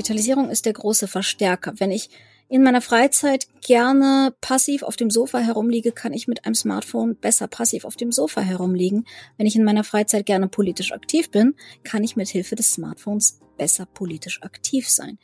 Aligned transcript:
Digitalisierung 0.00 0.48
ist 0.48 0.64
der 0.64 0.72
große 0.72 1.08
Verstärker. 1.08 1.74
Wenn 1.76 1.90
ich 1.90 2.08
in 2.48 2.62
meiner 2.62 2.80
Freizeit 2.80 3.48
gerne 3.60 4.32
passiv 4.40 4.82
auf 4.82 4.96
dem 4.96 5.10
Sofa 5.10 5.40
herumliege, 5.40 5.92
kann 5.92 6.14
ich 6.14 6.26
mit 6.26 6.46
einem 6.46 6.54
Smartphone 6.54 7.16
besser 7.16 7.48
passiv 7.48 7.84
auf 7.84 7.96
dem 7.96 8.10
Sofa 8.10 8.40
herumliegen. 8.40 9.04
Wenn 9.36 9.46
ich 9.46 9.56
in 9.56 9.62
meiner 9.62 9.84
Freizeit 9.84 10.24
gerne 10.24 10.48
politisch 10.48 10.92
aktiv 10.92 11.30
bin, 11.30 11.54
kann 11.84 12.02
ich 12.02 12.16
mit 12.16 12.28
Hilfe 12.30 12.56
des 12.56 12.72
Smartphones 12.72 13.40
besser 13.58 13.84
politisch 13.84 14.42
aktiv 14.42 14.88
sein. 14.88 15.18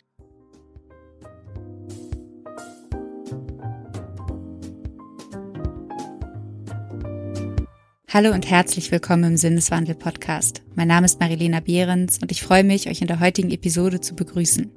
Hallo 8.08 8.32
und 8.32 8.48
herzlich 8.48 8.92
willkommen 8.92 9.32
im 9.32 9.36
Sinneswandel 9.36 9.96
Podcast. 9.96 10.62
Mein 10.76 10.86
Name 10.86 11.06
ist 11.06 11.18
Marilena 11.18 11.58
Behrens 11.58 12.18
und 12.22 12.30
ich 12.30 12.40
freue 12.40 12.62
mich, 12.62 12.88
euch 12.88 13.00
in 13.00 13.08
der 13.08 13.18
heutigen 13.18 13.50
Episode 13.50 14.00
zu 14.00 14.14
begrüßen. 14.14 14.70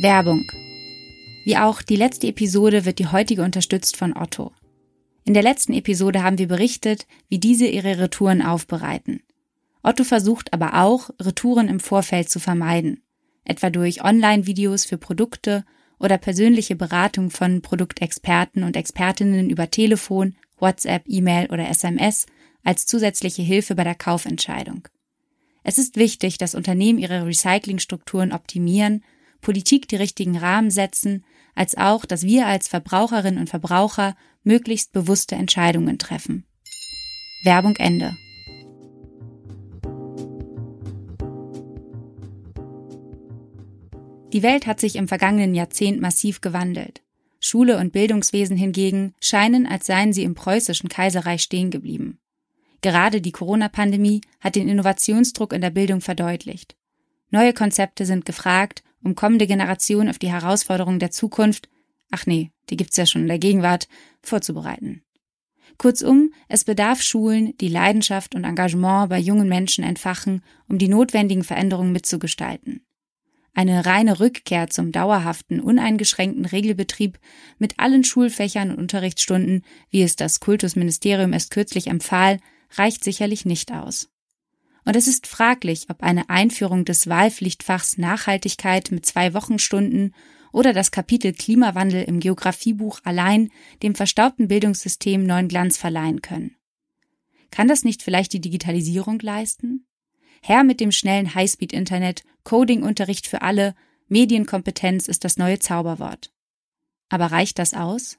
Werbung. 0.00 0.42
Wie 1.44 1.58
auch 1.58 1.82
die 1.82 1.96
letzte 1.96 2.28
Episode 2.28 2.86
wird 2.86 2.98
die 3.00 3.06
heutige 3.06 3.42
unterstützt 3.42 3.98
von 3.98 4.16
Otto. 4.16 4.50
In 5.24 5.34
der 5.34 5.42
letzten 5.42 5.74
Episode 5.74 6.22
haben 6.22 6.38
wir 6.38 6.48
berichtet, 6.48 7.06
wie 7.28 7.38
diese 7.38 7.66
ihre 7.66 7.98
Retouren 7.98 8.40
aufbereiten. 8.40 9.20
Otto 9.82 10.04
versucht 10.04 10.54
aber 10.54 10.82
auch, 10.82 11.10
Retouren 11.20 11.68
im 11.68 11.80
Vorfeld 11.80 12.30
zu 12.30 12.40
vermeiden, 12.40 13.02
etwa 13.44 13.68
durch 13.68 14.02
Online-Videos 14.02 14.86
für 14.86 14.96
Produkte 14.96 15.66
oder 15.98 16.16
persönliche 16.16 16.76
Beratung 16.76 17.28
von 17.28 17.60
Produktexperten 17.60 18.62
und 18.64 18.74
Expertinnen 18.74 19.50
über 19.50 19.70
Telefon, 19.70 20.34
WhatsApp, 20.62 21.02
E-Mail 21.06 21.50
oder 21.50 21.68
SMS 21.68 22.26
als 22.64 22.86
zusätzliche 22.86 23.42
Hilfe 23.42 23.74
bei 23.74 23.84
der 23.84 23.94
Kaufentscheidung. 23.94 24.88
Es 25.64 25.78
ist 25.78 25.96
wichtig, 25.96 26.38
dass 26.38 26.54
Unternehmen 26.54 26.98
ihre 26.98 27.26
Recyclingstrukturen 27.26 28.32
optimieren 28.32 29.04
Politik 29.42 29.88
die 29.88 29.96
richtigen 29.96 30.38
Rahmen 30.38 30.70
setzen, 30.70 31.24
als 31.54 31.76
auch, 31.76 32.06
dass 32.06 32.22
wir 32.22 32.46
als 32.46 32.68
Verbraucherinnen 32.68 33.40
und 33.40 33.50
Verbraucher 33.50 34.16
möglichst 34.44 34.92
bewusste 34.92 35.34
Entscheidungen 35.34 35.98
treffen. 35.98 36.46
Werbung 37.44 37.76
Ende. 37.76 38.16
Die 44.32 44.42
Welt 44.42 44.66
hat 44.66 44.80
sich 44.80 44.96
im 44.96 45.08
vergangenen 45.08 45.54
Jahrzehnt 45.54 46.00
massiv 46.00 46.40
gewandelt. 46.40 47.02
Schule 47.44 47.76
und 47.76 47.92
Bildungswesen 47.92 48.56
hingegen 48.56 49.14
scheinen, 49.20 49.66
als 49.66 49.86
seien 49.86 50.12
sie 50.12 50.22
im 50.22 50.34
preußischen 50.34 50.88
Kaiserreich 50.88 51.42
stehen 51.42 51.70
geblieben. 51.70 52.18
Gerade 52.80 53.20
die 53.20 53.32
Corona-Pandemie 53.32 54.22
hat 54.40 54.54
den 54.54 54.68
Innovationsdruck 54.68 55.52
in 55.52 55.60
der 55.60 55.70
Bildung 55.70 56.00
verdeutlicht. 56.00 56.76
Neue 57.30 57.52
Konzepte 57.52 58.06
sind 58.06 58.24
gefragt 58.24 58.82
um 59.04 59.14
kommende 59.14 59.46
Generationen 59.46 60.08
auf 60.08 60.18
die 60.18 60.30
Herausforderungen 60.30 61.00
der 61.00 61.10
Zukunft, 61.10 61.68
ach 62.10 62.26
nee, 62.26 62.52
die 62.70 62.76
gibt's 62.76 62.96
ja 62.96 63.06
schon 63.06 63.22
in 63.22 63.28
der 63.28 63.38
Gegenwart, 63.38 63.88
vorzubereiten. 64.22 65.02
Kurzum, 65.78 66.32
es 66.48 66.64
bedarf 66.64 67.02
Schulen, 67.02 67.56
die 67.58 67.68
Leidenschaft 67.68 68.34
und 68.34 68.44
Engagement 68.44 69.08
bei 69.08 69.18
jungen 69.18 69.48
Menschen 69.48 69.82
entfachen, 69.82 70.42
um 70.68 70.78
die 70.78 70.88
notwendigen 70.88 71.44
Veränderungen 71.44 71.92
mitzugestalten. 71.92 72.84
Eine 73.54 73.84
reine 73.84 74.18
Rückkehr 74.18 74.70
zum 74.70 74.92
dauerhaften, 74.92 75.60
uneingeschränkten 75.60 76.46
Regelbetrieb 76.46 77.18
mit 77.58 77.78
allen 77.78 78.02
Schulfächern 78.02 78.70
und 78.70 78.78
Unterrichtsstunden, 78.78 79.64
wie 79.90 80.02
es 80.02 80.16
das 80.16 80.40
Kultusministerium 80.40 81.34
erst 81.34 81.50
kürzlich 81.50 81.88
empfahl, 81.88 82.38
reicht 82.72 83.04
sicherlich 83.04 83.44
nicht 83.44 83.72
aus. 83.72 84.08
Und 84.84 84.96
es 84.96 85.06
ist 85.06 85.26
fraglich, 85.26 85.86
ob 85.90 86.02
eine 86.02 86.30
Einführung 86.30 86.84
des 86.84 87.06
Wahlpflichtfachs 87.08 87.98
Nachhaltigkeit 87.98 88.90
mit 88.90 89.04
zwei 89.04 89.34
Wochenstunden 89.34 90.14
oder 90.50 90.72
das 90.72 90.90
Kapitel 90.90 91.32
Klimawandel 91.32 92.04
im 92.04 92.20
Geografiebuch 92.20 93.00
allein 93.04 93.50
dem 93.82 93.94
verstaubten 93.94 94.48
Bildungssystem 94.48 95.24
neuen 95.24 95.48
Glanz 95.48 95.76
verleihen 95.76 96.22
können. 96.22 96.56
Kann 97.50 97.68
das 97.68 97.84
nicht 97.84 98.02
vielleicht 98.02 98.32
die 98.32 98.40
Digitalisierung 98.40 99.18
leisten? 99.20 99.86
Herr 100.42 100.64
mit 100.64 100.80
dem 100.80 100.92
schnellen 100.92 101.34
Highspeed-Internet, 101.34 102.24
Coding-Unterricht 102.44 103.26
für 103.26 103.42
alle, 103.42 103.74
Medienkompetenz 104.08 105.08
ist 105.08 105.24
das 105.24 105.36
neue 105.38 105.58
Zauberwort. 105.58 106.32
Aber 107.08 107.26
reicht 107.26 107.58
das 107.58 107.72
aus? 107.72 108.18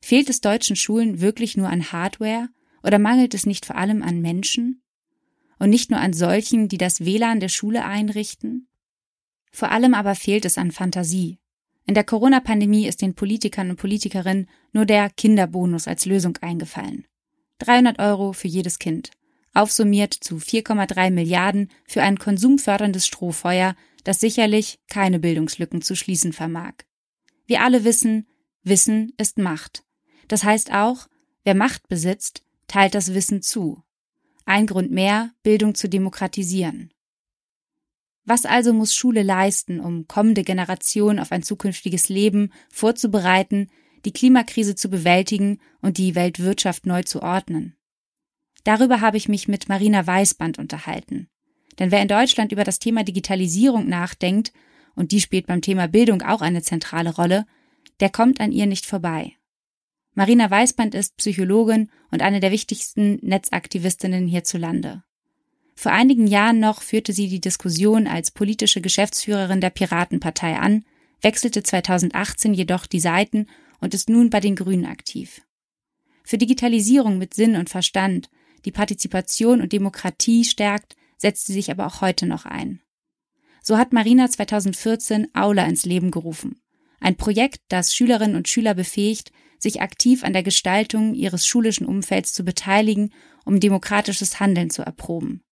Fehlt 0.00 0.28
es 0.28 0.40
deutschen 0.40 0.76
Schulen 0.76 1.20
wirklich 1.20 1.56
nur 1.56 1.68
an 1.68 1.90
Hardware 1.90 2.48
oder 2.82 2.98
mangelt 2.98 3.34
es 3.34 3.46
nicht 3.46 3.66
vor 3.66 3.76
allem 3.76 4.02
an 4.02 4.20
Menschen? 4.20 4.84
und 5.58 5.70
nicht 5.70 5.90
nur 5.90 6.00
an 6.00 6.12
solchen, 6.12 6.68
die 6.68 6.78
das 6.78 7.04
WLAN 7.04 7.40
der 7.40 7.48
Schule 7.48 7.84
einrichten? 7.84 8.68
Vor 9.50 9.70
allem 9.70 9.94
aber 9.94 10.14
fehlt 10.14 10.44
es 10.44 10.58
an 10.58 10.72
Fantasie. 10.72 11.38
In 11.86 11.94
der 11.94 12.04
Corona-Pandemie 12.04 12.86
ist 12.86 13.02
den 13.02 13.14
Politikern 13.14 13.70
und 13.70 13.76
Politikerinnen 13.76 14.48
nur 14.72 14.86
der 14.86 15.10
Kinderbonus 15.10 15.86
als 15.86 16.06
Lösung 16.06 16.36
eingefallen. 16.38 17.06
300 17.58 17.98
Euro 17.98 18.32
für 18.32 18.48
jedes 18.48 18.78
Kind, 18.78 19.10
aufsummiert 19.54 20.12
zu 20.12 20.36
4,3 20.36 21.10
Milliarden 21.10 21.70
für 21.86 22.02
ein 22.02 22.18
konsumförderndes 22.18 23.06
Strohfeuer, 23.06 23.76
das 24.02 24.20
sicherlich 24.20 24.80
keine 24.88 25.18
Bildungslücken 25.18 25.80
zu 25.80 25.96
schließen 25.96 26.32
vermag. 26.32 26.74
Wir 27.46 27.62
alle 27.62 27.84
wissen, 27.84 28.26
Wissen 28.62 29.12
ist 29.18 29.38
Macht. 29.38 29.84
Das 30.26 30.42
heißt 30.42 30.72
auch, 30.72 31.06
wer 31.44 31.54
Macht 31.54 31.88
besitzt, 31.88 32.42
teilt 32.66 32.94
das 32.94 33.12
Wissen 33.12 33.42
zu. 33.42 33.82
Ein 34.46 34.66
Grund 34.66 34.90
mehr, 34.90 35.32
Bildung 35.42 35.74
zu 35.74 35.88
demokratisieren. 35.88 36.90
Was 38.24 38.46
also 38.46 38.72
muss 38.72 38.94
Schule 38.94 39.22
leisten, 39.22 39.80
um 39.80 40.08
kommende 40.08 40.44
Generationen 40.44 41.18
auf 41.18 41.30
ein 41.30 41.42
zukünftiges 41.42 42.08
Leben 42.08 42.52
vorzubereiten, 42.70 43.70
die 44.06 44.12
Klimakrise 44.12 44.74
zu 44.74 44.88
bewältigen 44.88 45.60
und 45.82 45.98
die 45.98 46.14
Weltwirtschaft 46.14 46.86
neu 46.86 47.02
zu 47.02 47.22
ordnen? 47.22 47.76
Darüber 48.64 49.00
habe 49.00 49.16
ich 49.16 49.28
mich 49.28 49.46
mit 49.46 49.68
Marina 49.68 50.06
Weißband 50.06 50.58
unterhalten. 50.58 51.28
Denn 51.78 51.90
wer 51.90 52.02
in 52.02 52.08
Deutschland 52.08 52.52
über 52.52 52.64
das 52.64 52.78
Thema 52.78 53.04
Digitalisierung 53.04 53.88
nachdenkt, 53.88 54.52
und 54.94 55.12
die 55.12 55.20
spielt 55.20 55.46
beim 55.46 55.60
Thema 55.60 55.88
Bildung 55.88 56.22
auch 56.22 56.40
eine 56.40 56.62
zentrale 56.62 57.14
Rolle, 57.14 57.46
der 58.00 58.10
kommt 58.10 58.40
an 58.40 58.52
ihr 58.52 58.66
nicht 58.66 58.86
vorbei. 58.86 59.32
Marina 60.14 60.48
Weißband 60.48 60.94
ist 60.94 61.16
Psychologin 61.16 61.90
und 62.10 62.22
eine 62.22 62.40
der 62.40 62.52
wichtigsten 62.52 63.18
Netzaktivistinnen 63.22 64.28
hierzulande. 64.28 65.02
Vor 65.74 65.90
einigen 65.90 66.28
Jahren 66.28 66.60
noch 66.60 66.82
führte 66.82 67.12
sie 67.12 67.28
die 67.28 67.40
Diskussion 67.40 68.06
als 68.06 68.30
politische 68.30 68.80
Geschäftsführerin 68.80 69.60
der 69.60 69.70
Piratenpartei 69.70 70.56
an, 70.56 70.84
wechselte 71.20 71.64
2018 71.64 72.54
jedoch 72.54 72.86
die 72.86 73.00
Seiten 73.00 73.48
und 73.80 73.92
ist 73.92 74.08
nun 74.08 74.30
bei 74.30 74.38
den 74.38 74.54
Grünen 74.54 74.86
aktiv. 74.86 75.42
Für 76.22 76.38
Digitalisierung 76.38 77.18
mit 77.18 77.34
Sinn 77.34 77.56
und 77.56 77.68
Verstand, 77.68 78.30
die 78.64 78.72
Partizipation 78.72 79.60
und 79.60 79.72
Demokratie 79.72 80.44
stärkt, 80.44 80.96
setzt 81.16 81.46
sie 81.46 81.52
sich 81.52 81.70
aber 81.70 81.86
auch 81.86 82.00
heute 82.00 82.26
noch 82.26 82.44
ein. 82.44 82.80
So 83.62 83.78
hat 83.78 83.92
Marina 83.92 84.28
2014 84.28 85.28
Aula 85.34 85.64
ins 85.64 85.86
Leben 85.86 86.10
gerufen. 86.10 86.60
Ein 87.00 87.16
Projekt, 87.16 87.62
das 87.68 87.94
Schülerinnen 87.94 88.36
und 88.36 88.48
Schüler 88.48 88.74
befähigt, 88.74 89.32
sich 89.58 89.80
aktiv 89.80 90.24
an 90.24 90.32
der 90.32 90.42
Gestaltung 90.42 91.14
ihres 91.14 91.46
schulischen 91.46 91.86
Umfelds 91.86 92.32
zu 92.34 92.44
beteiligen, 92.44 93.12
um 93.44 93.60
demokratisches 93.60 94.40
Handeln 94.40 94.70
zu 94.70 94.82
erproben. 94.82 95.42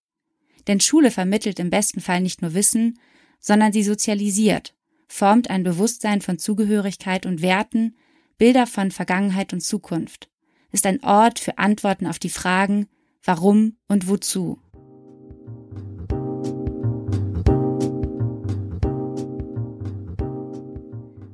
Denn 0.67 0.81
Schule 0.81 1.11
vermittelt 1.11 1.59
im 1.59 1.71
besten 1.71 2.01
Fall 2.01 2.21
nicht 2.21 2.43
nur 2.43 2.55
Wissen, 2.55 2.99
sondern 3.41 3.73
sie 3.73 3.83
sozialisiert, 3.83 4.75
formt 5.09 5.51
ein 5.51 5.63
Bewusstsein 5.63 6.21
von 6.21 6.39
Zugehörigkeit 6.39 7.27
und 7.27 7.43
Werten, 7.43 7.97
Bilder 8.39 8.67
von 8.67 8.91
Vergangenheit 8.91 9.53
und 9.53 9.61
Zukunft, 9.61 10.31
ist 10.71 10.87
ein 10.87 11.03
Ort 11.03 11.39
für 11.39 11.59
Antworten 11.59 12.07
auf 12.07 12.19
die 12.19 12.31
Fragen, 12.31 12.89
warum 13.25 13.77
und 13.89 14.09
wozu. 14.09 14.59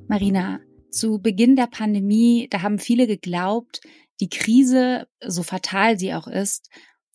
Marina, 0.08 0.60
zu 0.90 1.18
Beginn 1.18 1.54
der 1.54 1.66
Pandemie, 1.66 2.48
da 2.50 2.62
haben 2.62 2.78
viele 2.78 3.06
geglaubt, 3.06 3.80
die 4.20 4.28
Krise, 4.28 5.06
so 5.24 5.42
fatal 5.42 5.98
sie 5.98 6.14
auch 6.14 6.26
ist, 6.26 6.70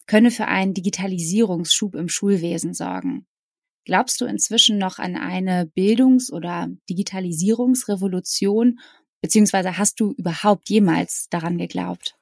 könne 0.05 0.31
für 0.31 0.47
einen 0.47 0.73
Digitalisierungsschub 0.73 1.95
im 1.95 2.07
Schulwesen 2.07 2.73
sorgen. 2.73 3.25
Glaubst 3.85 4.21
du 4.21 4.25
inzwischen 4.25 4.77
noch 4.77 4.99
an 4.99 5.15
eine 5.17 5.65
Bildungs- 5.65 6.31
oder 6.31 6.69
Digitalisierungsrevolution, 6.89 8.79
beziehungsweise 9.21 9.77
hast 9.77 9.99
du 9.99 10.13
überhaupt 10.13 10.69
jemals 10.69 11.27
daran 11.29 11.57
geglaubt? 11.57 12.15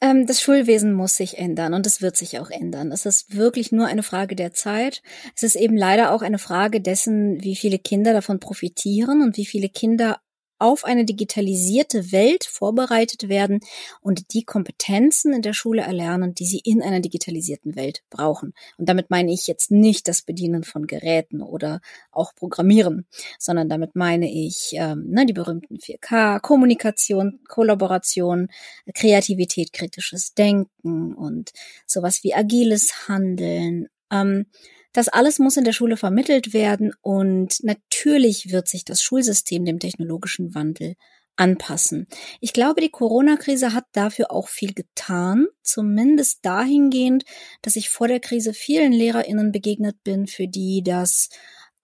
Ähm, 0.00 0.26
das 0.26 0.42
Schulwesen 0.42 0.92
muss 0.92 1.16
sich 1.16 1.38
ändern 1.38 1.72
und 1.72 1.86
es 1.86 2.02
wird 2.02 2.16
sich 2.16 2.38
auch 2.38 2.50
ändern. 2.50 2.92
Es 2.92 3.06
ist 3.06 3.36
wirklich 3.36 3.72
nur 3.72 3.86
eine 3.86 4.02
Frage 4.02 4.36
der 4.36 4.52
Zeit. 4.52 5.02
Es 5.34 5.42
ist 5.42 5.56
eben 5.56 5.76
leider 5.76 6.12
auch 6.12 6.20
eine 6.20 6.38
Frage 6.38 6.80
dessen, 6.80 7.42
wie 7.42 7.56
viele 7.56 7.78
Kinder 7.78 8.12
davon 8.12 8.38
profitieren 8.38 9.22
und 9.22 9.36
wie 9.36 9.46
viele 9.46 9.68
Kinder 9.68 10.18
auf 10.58 10.84
eine 10.84 11.04
digitalisierte 11.04 12.12
Welt 12.12 12.44
vorbereitet 12.44 13.28
werden 13.28 13.60
und 14.00 14.32
die 14.34 14.44
Kompetenzen 14.44 15.32
in 15.32 15.42
der 15.42 15.52
Schule 15.52 15.82
erlernen, 15.82 16.34
die 16.34 16.46
sie 16.46 16.60
in 16.64 16.82
einer 16.82 17.00
digitalisierten 17.00 17.76
Welt 17.76 18.02
brauchen. 18.10 18.54
Und 18.78 18.88
damit 18.88 19.10
meine 19.10 19.32
ich 19.32 19.46
jetzt 19.46 19.70
nicht 19.70 20.08
das 20.08 20.22
Bedienen 20.22 20.64
von 20.64 20.86
Geräten 20.86 21.42
oder 21.42 21.80
auch 22.10 22.34
Programmieren, 22.34 23.06
sondern 23.38 23.68
damit 23.68 23.96
meine 23.96 24.30
ich 24.30 24.72
ähm, 24.74 25.10
ne, 25.10 25.26
die 25.26 25.32
berühmten 25.32 25.76
4K, 25.76 26.40
Kommunikation, 26.40 27.40
Kollaboration, 27.48 28.48
Kreativität, 28.94 29.72
kritisches 29.72 30.34
Denken 30.34 31.14
und 31.14 31.52
sowas 31.86 32.22
wie 32.22 32.34
agiles 32.34 33.08
Handeln. 33.08 33.88
Ähm, 34.10 34.46
das 34.94 35.08
alles 35.08 35.38
muss 35.38 35.58
in 35.58 35.64
der 35.64 35.72
Schule 35.72 35.98
vermittelt 35.98 36.54
werden 36.54 36.94
und 37.02 37.62
natürlich 37.62 38.50
wird 38.50 38.68
sich 38.68 38.84
das 38.84 39.02
Schulsystem 39.02 39.64
dem 39.66 39.80
technologischen 39.80 40.54
Wandel 40.54 40.94
anpassen. 41.36 42.06
Ich 42.40 42.52
glaube, 42.52 42.80
die 42.80 42.90
Corona-Krise 42.90 43.74
hat 43.74 43.84
dafür 43.92 44.30
auch 44.30 44.48
viel 44.48 44.72
getan, 44.72 45.48
zumindest 45.62 46.44
dahingehend, 46.44 47.24
dass 47.60 47.76
ich 47.76 47.90
vor 47.90 48.08
der 48.08 48.20
Krise 48.20 48.54
vielen 48.54 48.92
Lehrerinnen 48.92 49.50
begegnet 49.50 49.96
bin, 50.04 50.28
für 50.28 50.46
die 50.46 50.82
das 50.84 51.28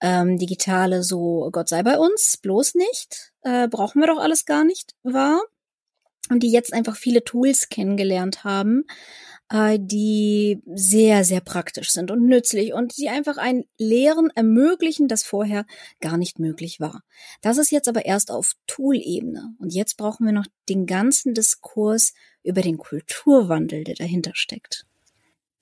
ähm, 0.01 0.39
Digitale 0.39 1.03
so, 1.03 1.49
Gott 1.53 1.69
sei 1.69 1.83
bei 1.83 1.99
uns, 1.99 2.37
bloß 2.37 2.77
nicht, 2.77 3.33
äh, 3.43 3.67
brauchen 3.67 4.01
wir 4.01 4.07
doch 4.07 4.21
alles 4.21 4.45
gar 4.45 4.65
nicht, 4.65 4.95
war. 5.03 5.43
Und 6.31 6.45
die 6.45 6.53
jetzt 6.53 6.73
einfach 6.73 6.97
viele 6.97 7.25
Tools 7.25 7.71
kennengelernt 7.71 8.45
haben, 8.45 8.85
äh, 9.51 9.79
die 9.81 10.63
sehr, 10.67 11.25
sehr 11.25 11.41
praktisch 11.41 11.91
sind 11.91 12.11
und 12.11 12.27
nützlich 12.27 12.73
und 12.73 12.97
die 12.97 13.09
einfach 13.09 13.37
ein 13.37 13.65
Lehren 13.79 14.31
ermöglichen, 14.35 15.09
das 15.09 15.25
vorher 15.25 15.67
gar 16.01 16.17
nicht 16.17 16.39
möglich 16.39 16.81
war. 16.81 17.03
Das 17.43 17.59
ist 17.59 17.71
jetzt 17.71 17.89
aber 17.89 18.07
erst 18.07 18.31
auf 18.31 18.53
Tool-Ebene. 18.67 19.55
Und 19.59 19.75
jetzt 19.75 19.97
brauchen 19.97 20.25
wir 20.25 20.33
noch 20.33 20.47
den 20.69 20.87
ganzen 20.87 21.35
Diskurs 21.35 22.15
über 22.43 22.63
den 22.63 22.79
Kulturwandel, 22.79 23.85
der 23.85 23.97
dahinter 23.97 24.33
steckt. 24.35 24.87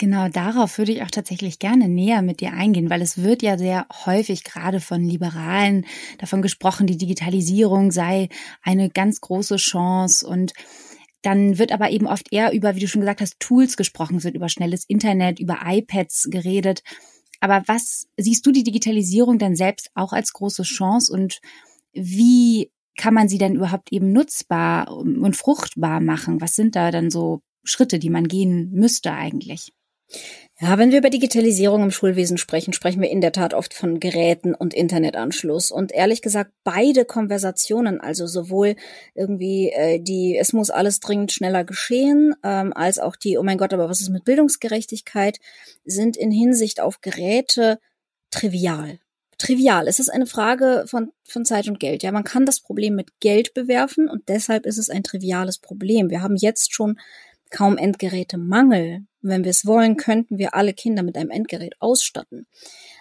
Genau 0.00 0.28
darauf 0.28 0.78
würde 0.78 0.92
ich 0.92 1.02
auch 1.02 1.10
tatsächlich 1.10 1.58
gerne 1.58 1.88
näher 1.88 2.22
mit 2.22 2.40
dir 2.40 2.52
eingehen, 2.52 2.88
weil 2.88 3.02
es 3.02 3.20
wird 3.20 3.42
ja 3.42 3.58
sehr 3.58 3.84
häufig 4.06 4.44
gerade 4.44 4.78
von 4.78 5.02
Liberalen 5.02 5.86
davon 6.18 6.40
gesprochen, 6.40 6.86
die 6.86 6.96
Digitalisierung 6.96 7.90
sei 7.90 8.28
eine 8.62 8.90
ganz 8.90 9.20
große 9.20 9.56
Chance 9.56 10.24
und 10.24 10.52
dann 11.28 11.58
wird 11.58 11.72
aber 11.72 11.90
eben 11.90 12.06
oft 12.06 12.32
eher 12.32 12.54
über, 12.54 12.74
wie 12.74 12.80
du 12.80 12.88
schon 12.88 13.02
gesagt 13.02 13.20
hast, 13.20 13.38
Tools 13.38 13.76
gesprochen, 13.76 14.16
es 14.16 14.24
wird 14.24 14.34
über 14.34 14.48
schnelles 14.48 14.86
Internet, 14.88 15.38
über 15.38 15.58
iPads 15.62 16.28
geredet. 16.30 16.82
Aber 17.40 17.62
was 17.66 18.06
siehst 18.16 18.46
du 18.46 18.50
die 18.50 18.62
Digitalisierung 18.62 19.38
denn 19.38 19.54
selbst 19.54 19.90
auch 19.94 20.14
als 20.14 20.32
große 20.32 20.62
Chance 20.62 21.12
und 21.12 21.40
wie 21.92 22.70
kann 22.96 23.12
man 23.12 23.28
sie 23.28 23.36
denn 23.36 23.56
überhaupt 23.56 23.92
eben 23.92 24.10
nutzbar 24.10 24.90
und 24.90 25.36
fruchtbar 25.36 26.00
machen? 26.00 26.40
Was 26.40 26.56
sind 26.56 26.74
da 26.74 26.90
dann 26.90 27.10
so 27.10 27.42
Schritte, 27.62 27.98
die 27.98 28.10
man 28.10 28.26
gehen 28.26 28.70
müsste 28.72 29.12
eigentlich? 29.12 29.74
Ja, 30.60 30.76
wenn 30.76 30.90
wir 30.90 30.98
über 30.98 31.10
Digitalisierung 31.10 31.84
im 31.84 31.92
Schulwesen 31.92 32.36
sprechen, 32.36 32.72
sprechen 32.72 33.00
wir 33.00 33.10
in 33.10 33.20
der 33.20 33.30
Tat 33.30 33.54
oft 33.54 33.74
von 33.74 34.00
Geräten 34.00 34.56
und 34.56 34.74
Internetanschluss. 34.74 35.70
Und 35.70 35.92
ehrlich 35.92 36.20
gesagt, 36.20 36.50
beide 36.64 37.04
Konversationen, 37.04 38.00
also 38.00 38.26
sowohl 38.26 38.74
irgendwie 39.14 39.70
äh, 39.70 40.00
die, 40.00 40.36
es 40.36 40.52
muss 40.52 40.70
alles 40.70 40.98
dringend 40.98 41.30
schneller 41.30 41.62
geschehen, 41.62 42.34
ähm, 42.42 42.72
als 42.72 42.98
auch 42.98 43.14
die, 43.14 43.38
oh 43.38 43.44
mein 43.44 43.56
Gott, 43.56 43.72
aber 43.72 43.88
was 43.88 44.00
ist 44.00 44.08
mit 44.08 44.24
Bildungsgerechtigkeit, 44.24 45.38
sind 45.84 46.16
in 46.16 46.32
Hinsicht 46.32 46.80
auf 46.80 47.02
Geräte 47.02 47.78
trivial. 48.32 48.98
Trivial. 49.38 49.86
Es 49.86 50.00
ist 50.00 50.08
eine 50.08 50.26
Frage 50.26 50.86
von, 50.88 51.12
von 51.22 51.44
Zeit 51.44 51.68
und 51.68 51.78
Geld. 51.78 52.02
Ja, 52.02 52.10
man 52.10 52.24
kann 52.24 52.44
das 52.44 52.58
Problem 52.58 52.96
mit 52.96 53.20
Geld 53.20 53.54
bewerfen 53.54 54.08
und 54.08 54.28
deshalb 54.28 54.66
ist 54.66 54.78
es 54.78 54.90
ein 54.90 55.04
triviales 55.04 55.58
Problem. 55.58 56.10
Wir 56.10 56.20
haben 56.20 56.34
jetzt 56.34 56.74
schon 56.74 56.98
kaum 57.50 57.76
Endgerätemangel. 57.76 59.06
Wenn 59.20 59.44
wir 59.44 59.50
es 59.50 59.66
wollen, 59.66 59.96
könnten 59.96 60.38
wir 60.38 60.54
alle 60.54 60.74
Kinder 60.74 61.02
mit 61.02 61.16
einem 61.16 61.30
Endgerät 61.30 61.74
ausstatten. 61.80 62.46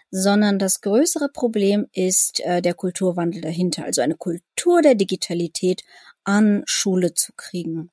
Sondern 0.09 0.57
das 0.57 0.81
größere 0.81 1.29
Problem 1.29 1.87
ist 1.91 2.39
äh, 2.41 2.61
der 2.61 2.73
Kulturwandel 2.73 3.41
dahinter, 3.41 3.83
also 3.85 4.01
eine 4.01 4.15
Kultur 4.15 4.81
der 4.81 4.95
Digitalität 4.95 5.83
an 6.23 6.63
Schule 6.65 7.13
zu 7.13 7.33
kriegen. 7.35 7.91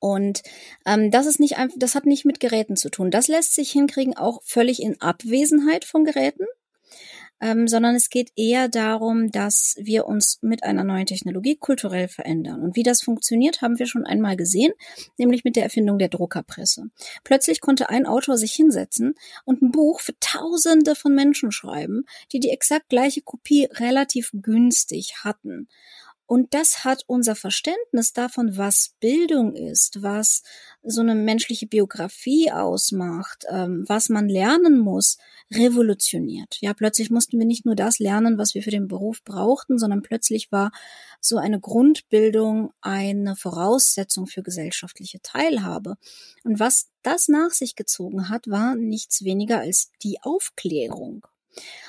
Und 0.00 0.42
ähm, 0.86 1.10
das 1.10 1.26
ist 1.26 1.40
nicht 1.40 1.56
einfach, 1.56 1.76
das 1.78 1.94
hat 1.94 2.06
nicht 2.06 2.24
mit 2.24 2.40
Geräten 2.40 2.76
zu 2.76 2.90
tun. 2.90 3.10
Das 3.10 3.28
lässt 3.28 3.54
sich 3.54 3.70
hinkriegen, 3.70 4.16
auch 4.16 4.42
völlig 4.42 4.82
in 4.82 5.00
Abwesenheit 5.00 5.84
von 5.84 6.04
Geräten 6.04 6.44
ähm, 7.40 7.68
sondern 7.68 7.94
es 7.94 8.10
geht 8.10 8.32
eher 8.36 8.68
darum, 8.68 9.30
dass 9.30 9.76
wir 9.78 10.06
uns 10.06 10.38
mit 10.42 10.64
einer 10.64 10.84
neuen 10.84 11.06
Technologie 11.06 11.56
kulturell 11.56 12.08
verändern. 12.08 12.62
Und 12.62 12.76
wie 12.76 12.82
das 12.82 13.02
funktioniert, 13.02 13.62
haben 13.62 13.78
wir 13.78 13.86
schon 13.86 14.04
einmal 14.04 14.36
gesehen, 14.36 14.72
nämlich 15.16 15.44
mit 15.44 15.56
der 15.56 15.64
Erfindung 15.64 15.98
der 15.98 16.08
Druckerpresse. 16.08 16.90
Plötzlich 17.24 17.60
konnte 17.60 17.88
ein 17.88 18.06
Autor 18.06 18.36
sich 18.36 18.52
hinsetzen 18.52 19.14
und 19.44 19.62
ein 19.62 19.70
Buch 19.70 20.00
für 20.00 20.18
Tausende 20.20 20.94
von 20.94 21.14
Menschen 21.14 21.52
schreiben, 21.52 22.04
die 22.32 22.40
die 22.40 22.50
exakt 22.50 22.88
gleiche 22.88 23.22
Kopie 23.22 23.68
relativ 23.72 24.30
günstig 24.32 25.24
hatten. 25.24 25.68
Und 26.28 26.52
das 26.52 26.84
hat 26.84 27.04
unser 27.06 27.34
Verständnis 27.34 28.12
davon, 28.12 28.58
was 28.58 28.94
Bildung 29.00 29.56
ist, 29.56 30.02
was 30.02 30.42
so 30.82 31.00
eine 31.00 31.14
menschliche 31.14 31.66
Biografie 31.66 32.52
ausmacht, 32.52 33.46
ähm, 33.48 33.84
was 33.88 34.10
man 34.10 34.28
lernen 34.28 34.78
muss, 34.78 35.16
revolutioniert. 35.52 36.58
Ja, 36.60 36.74
plötzlich 36.74 37.10
mussten 37.10 37.38
wir 37.38 37.46
nicht 37.46 37.64
nur 37.64 37.74
das 37.74 37.98
lernen, 37.98 38.38
was 38.38 38.54
wir 38.54 38.62
für 38.62 38.70
den 38.70 38.88
Beruf 38.88 39.22
brauchten, 39.24 39.78
sondern 39.78 40.02
plötzlich 40.02 40.52
war 40.52 40.70
so 41.20 41.38
eine 41.38 41.58
Grundbildung 41.58 42.72
eine 42.80 43.34
Voraussetzung 43.34 44.26
für 44.26 44.42
gesellschaftliche 44.42 45.20
Teilhabe. 45.22 45.96
Und 46.44 46.60
was 46.60 46.88
das 47.02 47.28
nach 47.28 47.50
sich 47.50 47.76
gezogen 47.76 48.28
hat, 48.28 48.48
war 48.48 48.74
nichts 48.74 49.24
weniger 49.24 49.60
als 49.60 49.90
die 50.02 50.18
Aufklärung. 50.22 51.26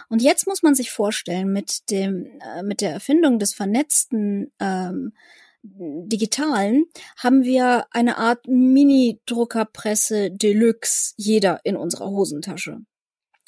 Und 0.07 0.21
jetzt 0.21 0.47
muss 0.47 0.63
man 0.63 0.73
sich 0.73 0.89
vorstellen, 0.91 1.51
mit 1.51 1.91
dem, 1.91 2.39
äh, 2.41 2.63
mit 2.63 2.81
der 2.81 2.91
Erfindung 2.91 3.39
des 3.39 3.53
vernetzten 3.53 4.51
ähm, 4.59 5.13
Digitalen 5.61 6.85
haben 7.17 7.44
wir 7.44 7.85
eine 7.91 8.17
Art 8.17 8.47
Mini-Druckerpresse 8.47 10.31
Deluxe 10.31 11.13
jeder 11.17 11.59
in 11.65 11.75
unserer 11.75 12.09
Hosentasche 12.09 12.79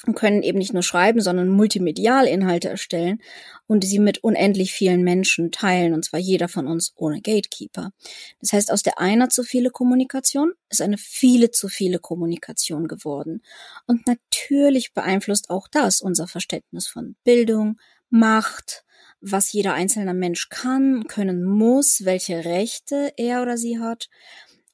und 0.06 0.14
können 0.14 0.42
eben 0.42 0.58
nicht 0.58 0.72
nur 0.72 0.82
schreiben, 0.82 1.20
sondern 1.20 1.48
multimedial 1.48 2.26
Inhalte 2.26 2.68
erstellen 2.68 3.22
und 3.66 3.84
sie 3.84 3.98
mit 3.98 4.18
unendlich 4.18 4.72
vielen 4.72 5.02
Menschen 5.02 5.52
teilen, 5.52 5.94
und 5.94 6.04
zwar 6.04 6.20
jeder 6.20 6.48
von 6.48 6.66
uns 6.66 6.92
ohne 6.96 7.20
Gatekeeper. 7.20 7.92
Das 8.40 8.52
heißt, 8.52 8.72
aus 8.72 8.82
der 8.82 8.98
einer 8.98 9.28
zu 9.28 9.42
viele 9.42 9.70
Kommunikation 9.70 10.52
ist 10.68 10.82
eine 10.82 10.98
viele 10.98 11.50
zu 11.50 11.68
viele 11.68 11.98
Kommunikation 11.98 12.88
geworden. 12.88 13.42
Und 13.86 14.06
natürlich 14.06 14.92
beeinflusst 14.92 15.50
auch 15.50 15.68
das 15.68 16.00
unser 16.00 16.26
Verständnis 16.26 16.86
von 16.86 17.16
Bildung, 17.24 17.78
Macht, 18.14 18.84
was 19.22 19.52
jeder 19.52 19.72
einzelne 19.72 20.12
Mensch 20.12 20.50
kann, 20.50 21.06
können 21.06 21.44
muss, 21.44 22.04
welche 22.04 22.44
Rechte 22.44 23.14
er 23.16 23.40
oder 23.40 23.56
sie 23.56 23.78
hat. 23.78 24.10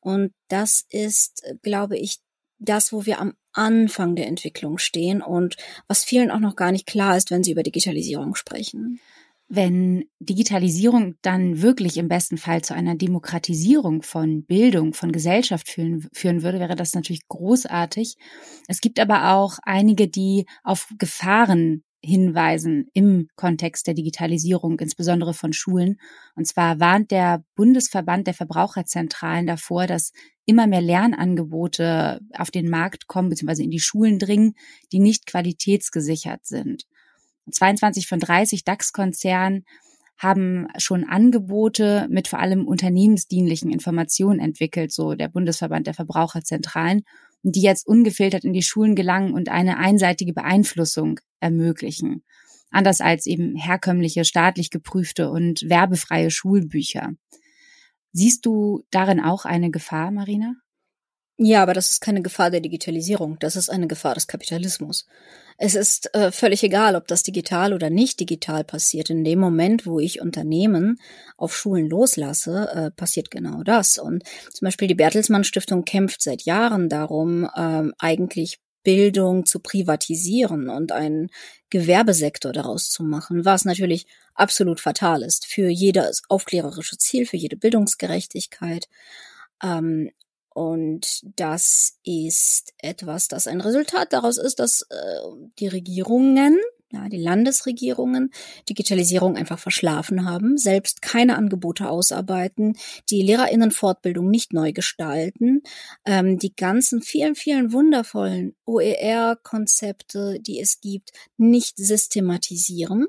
Und 0.01 0.33
das 0.49 0.85
ist, 0.89 1.45
glaube 1.63 1.97
ich, 1.99 2.19
das, 2.59 2.93
wo 2.93 3.07
wir 3.07 3.21
am 3.21 3.35
Anfang 3.59 4.17
der 4.17 4.27
Entwicklung 4.27 4.79
stehen 4.79 5.21
und 5.21 5.57
was 5.87 6.05
vielen 6.05 6.31
auch 6.31 6.39
noch 6.39 6.57
gar 6.57 6.73
nicht 6.73 6.87
klar 6.87 7.17
ist, 7.17 7.31
wenn 7.31 7.43
sie 7.43 7.53
über 7.53 7.63
Digitalisierung 7.63 8.35
sprechen. 8.35 9.01
Wenn 9.51 10.05
Digitalisierung 10.21 11.15
dann 11.23 11.63
wirklich 11.63 11.97
im 11.97 12.09
besten 12.09 12.37
Fall 12.37 12.63
zu 12.63 12.75
einer 12.75 12.95
Demokratisierung 12.95 14.03
von 14.03 14.45
Bildung, 14.45 14.93
von 14.93 15.11
Gesellschaft 15.11 15.69
führen, 15.69 16.07
führen 16.13 16.43
würde, 16.43 16.61
wäre 16.61 16.77
das 16.77 16.95
natürlich 16.95 17.27
großartig. 17.29 18.17
Es 18.69 18.81
gibt 18.81 19.01
aber 19.01 19.33
auch 19.35 19.59
einige, 19.63 20.07
die 20.07 20.45
auf 20.63 20.89
Gefahren 20.99 21.83
hinweisen 22.01 22.89
im 22.93 23.29
Kontext 23.35 23.87
der 23.87 23.95
Digitalisierung, 23.95 24.79
insbesondere 24.79 25.35
von 25.35 25.53
Schulen. 25.53 26.01
Und 26.37 26.47
zwar 26.47 26.79
warnt 26.81 27.11
der 27.11 27.43
Bundesverband 27.57 28.27
der 28.27 28.35
Verbraucherzentralen 28.35 29.47
davor, 29.47 29.87
dass 29.87 30.13
immer 30.47 30.67
mehr 30.67 30.81
Lernangebote 30.81 32.21
auf 32.37 32.51
den 32.51 32.71
Markt 32.71 33.07
kommen 33.07 33.29
bzw. 33.31 33.65
in 33.65 33.71
die 33.71 33.81
Schulen 33.81 34.19
dringen, 34.19 34.55
die 34.93 35.01
nicht 35.01 35.27
qualitätsgesichert 35.27 36.47
sind. 36.47 36.85
22 37.51 38.07
von 38.07 38.21
30 38.21 38.65
DAX-Konzernen 38.65 39.65
haben 40.19 40.67
schon 40.79 41.05
Angebote 41.05 42.07
mit 42.11 42.29
vor 42.29 42.41
allem 42.41 42.67
unternehmensdienlichen 42.67 43.71
Informationen 43.71 44.41
entwickelt, 44.41 44.93
so 44.93 45.15
der 45.15 45.29
Bundesverband 45.29 45.87
der 45.87 45.95
Verbraucherzentralen 45.95 47.05
die 47.43 47.63
jetzt 47.63 47.87
ungefiltert 47.87 48.45
in 48.45 48.53
die 48.53 48.63
Schulen 48.63 48.95
gelangen 48.95 49.33
und 49.33 49.49
eine 49.49 49.79
einseitige 49.79 50.33
Beeinflussung 50.33 51.21
ermöglichen. 51.41 52.25
Anders 52.71 53.01
als 53.01 53.27
eben 53.27 53.57
herkömmliche, 53.57 54.25
staatlich 54.25 54.71
geprüfte 54.71 55.31
und 55.31 55.63
werbefreie 55.69 56.31
Schulbücher. 56.31 57.13
Siehst 58.13 58.45
du 58.47 58.85
darin 58.91 59.21
auch 59.21 59.45
eine 59.45 59.71
Gefahr, 59.71 60.11
Marina? 60.11 60.55
Ja, 61.41 61.63
aber 61.63 61.73
das 61.73 61.93
ist 61.93 62.01
keine 62.01 62.21
Gefahr 62.21 62.51
der 62.51 62.61
Digitalisierung, 62.61 63.39
das 63.39 63.55
ist 63.55 63.69
eine 63.71 63.87
Gefahr 63.87 64.15
des 64.15 64.27
Kapitalismus. 64.27 65.07
Es 65.57 65.77
ist 65.77 66.13
äh, 66.15 66.33
völlig 66.33 66.65
egal, 66.65 66.97
ob 66.97 67.07
das 67.07 67.23
digital 67.23 67.73
oder 67.73 67.91
nicht 67.91 68.19
digital 68.19 68.65
passiert. 68.65 69.09
In 69.09 69.23
dem 69.23 69.39
Moment, 69.39 69.87
wo 69.87 70.01
ich 70.01 70.21
Unternehmen 70.21 71.01
auf 71.37 71.57
Schulen 71.57 71.89
loslasse, 71.89 72.69
äh, 72.75 72.91
passiert 72.91 73.31
genau 73.31 73.63
das. 73.63 73.99
Und 73.99 74.25
zum 74.53 74.67
Beispiel 74.67 74.89
die 74.89 74.95
Bertelsmann 74.97 75.45
Stiftung 75.45 75.85
kämpft 75.85 76.23
seit 76.23 76.43
Jahren 76.43 76.89
darum, 76.89 77.49
ähm, 77.57 77.95
eigentlich 77.99 78.59
Bildung 78.83 79.47
zu 79.47 79.61
privatisieren 79.61 80.69
und 80.69 80.91
einen 80.93 81.29
Gewerbesektor 81.71 82.53
daraus 82.53 82.91
zu 82.91 83.05
machen, 83.05 83.45
was 83.45 83.65
natürlich 83.65 84.07
absolut 84.35 84.81
fatal 84.81 85.23
ist 85.23 85.47
für 85.47 85.69
jedes 85.69 86.23
aufklärerische 86.29 86.99
Ziel, 86.99 87.27
für 87.27 87.37
jede 87.37 87.57
Bildungsgerechtigkeit. 87.57 88.89
Ähm, 89.63 90.11
und 90.59 91.23
das 91.37 92.01
ist 92.03 92.75
etwas, 92.79 93.29
das 93.29 93.47
ein 93.47 93.61
Resultat 93.61 94.13
daraus 94.13 94.39
ist, 94.39 94.59
dass 94.59 94.83
äh, 94.91 94.97
die 95.61 95.69
Regierungen, 95.69 96.59
ja, 96.91 97.09
die 97.09 97.23
Landesregierungen 97.23 98.33
Digitalisierung 98.69 99.37
einfach 99.37 99.61
verschlafen 99.61 100.29
haben, 100.29 100.59
selbst 100.59 101.01
keine 101.01 101.37
Angebote 101.37 101.89
ausarbeiten, 101.89 102.77
die 103.09 103.23
Lehrerinnenfortbildung 103.23 104.29
nicht 104.29 104.53
neu 104.53 104.73
gestalten, 104.73 105.63
ähm, 106.05 106.41
die 106.41 106.57
ganzen 106.57 107.03
vielen, 107.03 107.37
vielen 107.37 107.73
wundervollen 107.73 108.57
OER-Konzepte, 108.67 110.41
die 110.41 110.59
es 110.59 110.81
gibt, 110.81 111.13
nicht 111.37 111.77
systematisieren. 111.77 113.07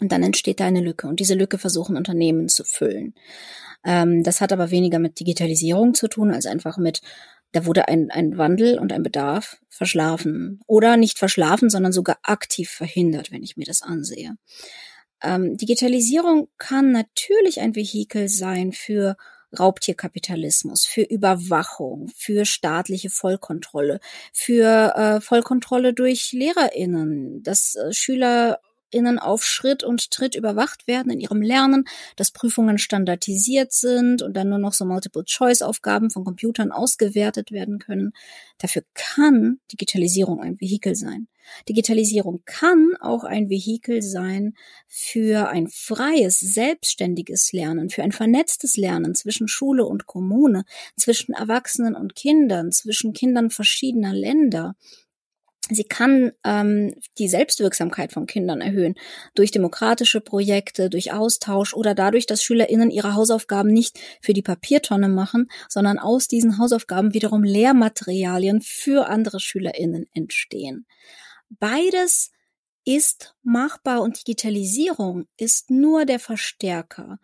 Und 0.00 0.12
dann 0.12 0.22
entsteht 0.22 0.60
da 0.60 0.66
eine 0.66 0.80
Lücke. 0.80 1.06
Und 1.06 1.20
diese 1.20 1.34
Lücke 1.34 1.58
versuchen 1.58 1.96
Unternehmen 1.96 2.48
zu 2.48 2.64
füllen. 2.64 3.14
Ähm, 3.84 4.22
das 4.22 4.40
hat 4.40 4.52
aber 4.52 4.70
weniger 4.70 4.98
mit 4.98 5.20
Digitalisierung 5.20 5.94
zu 5.94 6.08
tun, 6.08 6.32
als 6.32 6.46
einfach 6.46 6.76
mit, 6.76 7.00
da 7.52 7.64
wurde 7.66 7.88
ein, 7.88 8.10
ein 8.10 8.36
Wandel 8.36 8.78
und 8.78 8.92
ein 8.92 9.02
Bedarf 9.02 9.58
verschlafen. 9.68 10.60
Oder 10.66 10.96
nicht 10.96 11.18
verschlafen, 11.18 11.70
sondern 11.70 11.92
sogar 11.92 12.18
aktiv 12.22 12.70
verhindert, 12.70 13.32
wenn 13.32 13.42
ich 13.42 13.56
mir 13.56 13.66
das 13.66 13.82
ansehe. 13.82 14.36
Ähm, 15.22 15.56
Digitalisierung 15.56 16.48
kann 16.58 16.92
natürlich 16.92 17.60
ein 17.60 17.74
Vehikel 17.74 18.28
sein 18.28 18.72
für 18.72 19.16
Raubtierkapitalismus, 19.58 20.84
für 20.84 21.02
Überwachung, 21.02 22.10
für 22.14 22.44
staatliche 22.44 23.10
Vollkontrolle, 23.10 24.00
für 24.32 24.94
äh, 24.96 25.20
Vollkontrolle 25.20 25.94
durch 25.94 26.32
Lehrerinnen, 26.32 27.42
dass 27.42 27.76
äh, 27.76 27.92
Schüler 27.92 28.60
SchülerInnen 28.96 29.18
auf 29.18 29.44
Schritt 29.44 29.84
und 29.84 30.10
Tritt 30.10 30.34
überwacht 30.34 30.86
werden 30.86 31.12
in 31.12 31.20
ihrem 31.20 31.42
Lernen, 31.42 31.84
dass 32.16 32.30
Prüfungen 32.30 32.78
standardisiert 32.78 33.72
sind 33.72 34.22
und 34.22 34.34
dann 34.34 34.48
nur 34.48 34.58
noch 34.58 34.72
so 34.72 34.84
Multiple-Choice-Aufgaben 34.84 36.10
von 36.10 36.24
Computern 36.24 36.72
ausgewertet 36.72 37.52
werden 37.52 37.78
können. 37.78 38.12
Dafür 38.58 38.82
kann 38.94 39.60
Digitalisierung 39.72 40.40
ein 40.40 40.60
Vehikel 40.60 40.94
sein. 40.94 41.28
Digitalisierung 41.68 42.42
kann 42.44 42.94
auch 43.00 43.22
ein 43.22 43.48
Vehikel 43.48 44.02
sein 44.02 44.54
für 44.88 45.48
ein 45.48 45.68
freies, 45.68 46.40
selbstständiges 46.40 47.52
Lernen, 47.52 47.88
für 47.88 48.02
ein 48.02 48.10
vernetztes 48.10 48.76
Lernen 48.76 49.14
zwischen 49.14 49.46
Schule 49.46 49.84
und 49.84 50.06
Kommune, 50.06 50.64
zwischen 50.96 51.34
Erwachsenen 51.34 51.94
und 51.94 52.16
Kindern, 52.16 52.72
zwischen 52.72 53.12
Kindern 53.12 53.50
verschiedener 53.50 54.12
Länder, 54.12 54.74
Sie 55.68 55.84
kann 55.84 56.32
ähm, 56.44 56.94
die 57.18 57.28
Selbstwirksamkeit 57.28 58.12
von 58.12 58.26
Kindern 58.26 58.60
erhöhen 58.60 58.94
durch 59.34 59.50
demokratische 59.50 60.20
Projekte, 60.20 60.90
durch 60.90 61.12
Austausch 61.12 61.74
oder 61.74 61.94
dadurch, 61.94 62.26
dass 62.26 62.42
SchülerInnen 62.42 62.90
ihre 62.90 63.14
Hausaufgaben 63.14 63.72
nicht 63.72 63.98
für 64.20 64.32
die 64.32 64.42
Papiertonne 64.42 65.08
machen, 65.08 65.48
sondern 65.68 65.98
aus 65.98 66.28
diesen 66.28 66.58
Hausaufgaben 66.58 67.14
wiederum 67.14 67.42
Lehrmaterialien 67.42 68.60
für 68.60 69.08
andere 69.08 69.40
SchülerInnen 69.40 70.06
entstehen. 70.14 70.86
Beides 71.48 72.30
ist 72.84 73.34
machbar 73.42 74.02
und 74.02 74.20
Digitalisierung 74.20 75.26
ist 75.36 75.70
nur 75.70 76.04
der 76.04 76.20
Verstärker. 76.20 77.18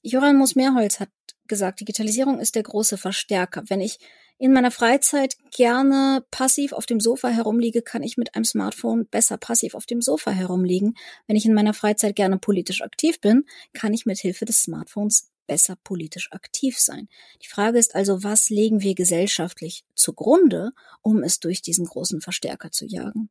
Joran 0.00 0.36
Moos-Mehrholz 0.36 0.98
hat 0.98 1.10
gesagt, 1.46 1.80
Digitalisierung 1.80 2.40
ist 2.40 2.54
der 2.54 2.62
große 2.62 2.96
Verstärker. 2.96 3.62
Wenn 3.68 3.82
ich 3.82 3.98
in 4.38 4.52
meiner 4.52 4.70
Freizeit 4.70 5.36
gerne 5.50 6.24
passiv 6.30 6.72
auf 6.72 6.86
dem 6.86 7.00
Sofa 7.00 7.28
herumliege, 7.28 7.82
kann 7.82 8.02
ich 8.02 8.16
mit 8.16 8.34
einem 8.34 8.44
Smartphone 8.44 9.06
besser 9.06 9.36
passiv 9.36 9.74
auf 9.74 9.86
dem 9.86 10.02
Sofa 10.02 10.30
herumliegen. 10.30 10.94
Wenn 11.26 11.36
ich 11.36 11.46
in 11.46 11.54
meiner 11.54 11.74
Freizeit 11.74 12.16
gerne 12.16 12.38
politisch 12.38 12.82
aktiv 12.82 13.20
bin, 13.20 13.44
kann 13.72 13.94
ich 13.94 14.06
mit 14.06 14.18
Hilfe 14.18 14.44
des 14.44 14.62
Smartphones 14.62 15.30
besser 15.46 15.76
politisch 15.84 16.32
aktiv 16.32 16.78
sein. 16.78 17.08
Die 17.42 17.48
Frage 17.48 17.78
ist 17.78 17.94
also, 17.94 18.22
was 18.22 18.50
legen 18.50 18.80
wir 18.82 18.94
gesellschaftlich 18.94 19.84
zugrunde, 19.94 20.72
um 21.02 21.22
es 21.22 21.40
durch 21.40 21.62
diesen 21.62 21.84
großen 21.84 22.20
Verstärker 22.20 22.70
zu 22.70 22.86
jagen? 22.86 23.28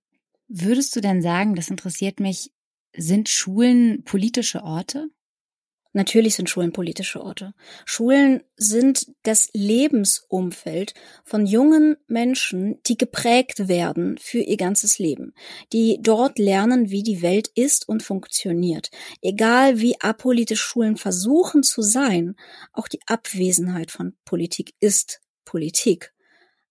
Würdest 0.47 0.95
du 0.95 1.01
denn 1.01 1.21
sagen, 1.21 1.55
das 1.55 1.69
interessiert 1.69 2.19
mich, 2.19 2.51
sind 2.95 3.29
Schulen 3.29 4.03
politische 4.03 4.63
Orte? 4.63 5.07
Natürlich 5.93 6.35
sind 6.35 6.49
Schulen 6.49 6.71
politische 6.71 7.21
Orte. 7.21 7.53
Schulen 7.85 8.43
sind 8.55 9.11
das 9.23 9.49
Lebensumfeld 9.53 10.93
von 11.25 11.45
jungen 11.45 11.97
Menschen, 12.07 12.79
die 12.87 12.97
geprägt 12.97 13.67
werden 13.67 14.17
für 14.17 14.39
ihr 14.39 14.55
ganzes 14.55 14.99
Leben, 14.99 15.33
die 15.73 15.99
dort 16.01 16.39
lernen, 16.39 16.91
wie 16.91 17.03
die 17.03 17.21
Welt 17.21 17.49
ist 17.55 17.89
und 17.89 18.03
funktioniert. 18.03 18.89
Egal 19.21 19.79
wie 19.79 19.99
apolitisch 19.99 20.61
Schulen 20.61 20.95
versuchen 20.95 21.61
zu 21.61 21.81
sein, 21.81 22.35
auch 22.71 22.87
die 22.87 23.01
Abwesenheit 23.07 23.91
von 23.91 24.13
Politik 24.23 24.73
ist 24.79 25.19
Politik. 25.43 26.13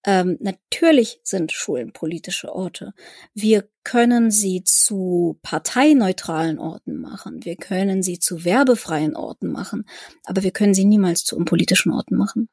Ähm, 0.04 0.38
natürlich 0.40 1.20
sind 1.22 1.52
Schulen 1.52 1.92
politische 1.92 2.54
Orte. 2.54 2.94
Wir 3.34 3.68
können 3.84 4.30
sie 4.30 4.62
zu 4.64 5.38
parteineutralen 5.42 6.58
Orten 6.58 6.96
machen. 7.00 7.44
Wir 7.44 7.56
können 7.56 8.02
sie 8.02 8.18
zu 8.18 8.44
werbefreien 8.44 9.14
Orten 9.14 9.52
machen. 9.52 9.84
Aber 10.24 10.42
wir 10.42 10.52
können 10.52 10.74
sie 10.74 10.86
niemals 10.86 11.24
zu 11.24 11.36
unpolitischen 11.36 11.92
Orten 11.92 12.16
machen. 12.16 12.48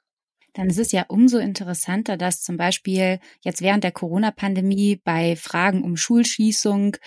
Dann 0.57 0.71
ist 0.71 0.79
es 0.79 0.91
ja 0.91 1.05
umso 1.07 1.37
interessanter, 1.37 2.17
dass 2.17 2.41
zum 2.41 2.57
Beispiel 2.57 3.19
jetzt 3.41 3.61
während 3.61 3.83
der 3.83 3.91
Corona-Pandemie 3.91 4.99
bei 5.03 5.35
Fragen 5.35 5.83
um 5.83 5.95
Schulschließung 5.95 6.97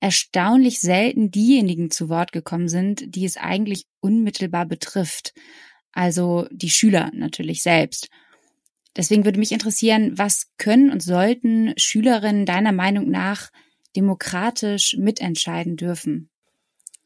erstaunlich 0.00 0.80
selten 0.80 1.30
diejenigen 1.30 1.92
zu 1.92 2.08
Wort 2.08 2.32
gekommen 2.32 2.68
sind, 2.68 3.14
die 3.14 3.24
es 3.24 3.36
eigentlich 3.36 3.86
unmittelbar 4.00 4.66
betrifft. 4.66 5.34
Also 5.92 6.48
die 6.50 6.68
Schüler 6.68 7.10
natürlich 7.14 7.62
selbst. 7.62 8.08
Deswegen 8.96 9.24
würde 9.24 9.38
mich 9.38 9.52
interessieren, 9.52 10.16
was 10.16 10.52
können 10.58 10.90
und 10.90 11.02
sollten 11.02 11.74
Schülerinnen 11.76 12.46
deiner 12.46 12.72
Meinung 12.72 13.10
nach 13.10 13.50
demokratisch 13.94 14.96
mitentscheiden 14.98 15.76
dürfen? 15.76 16.30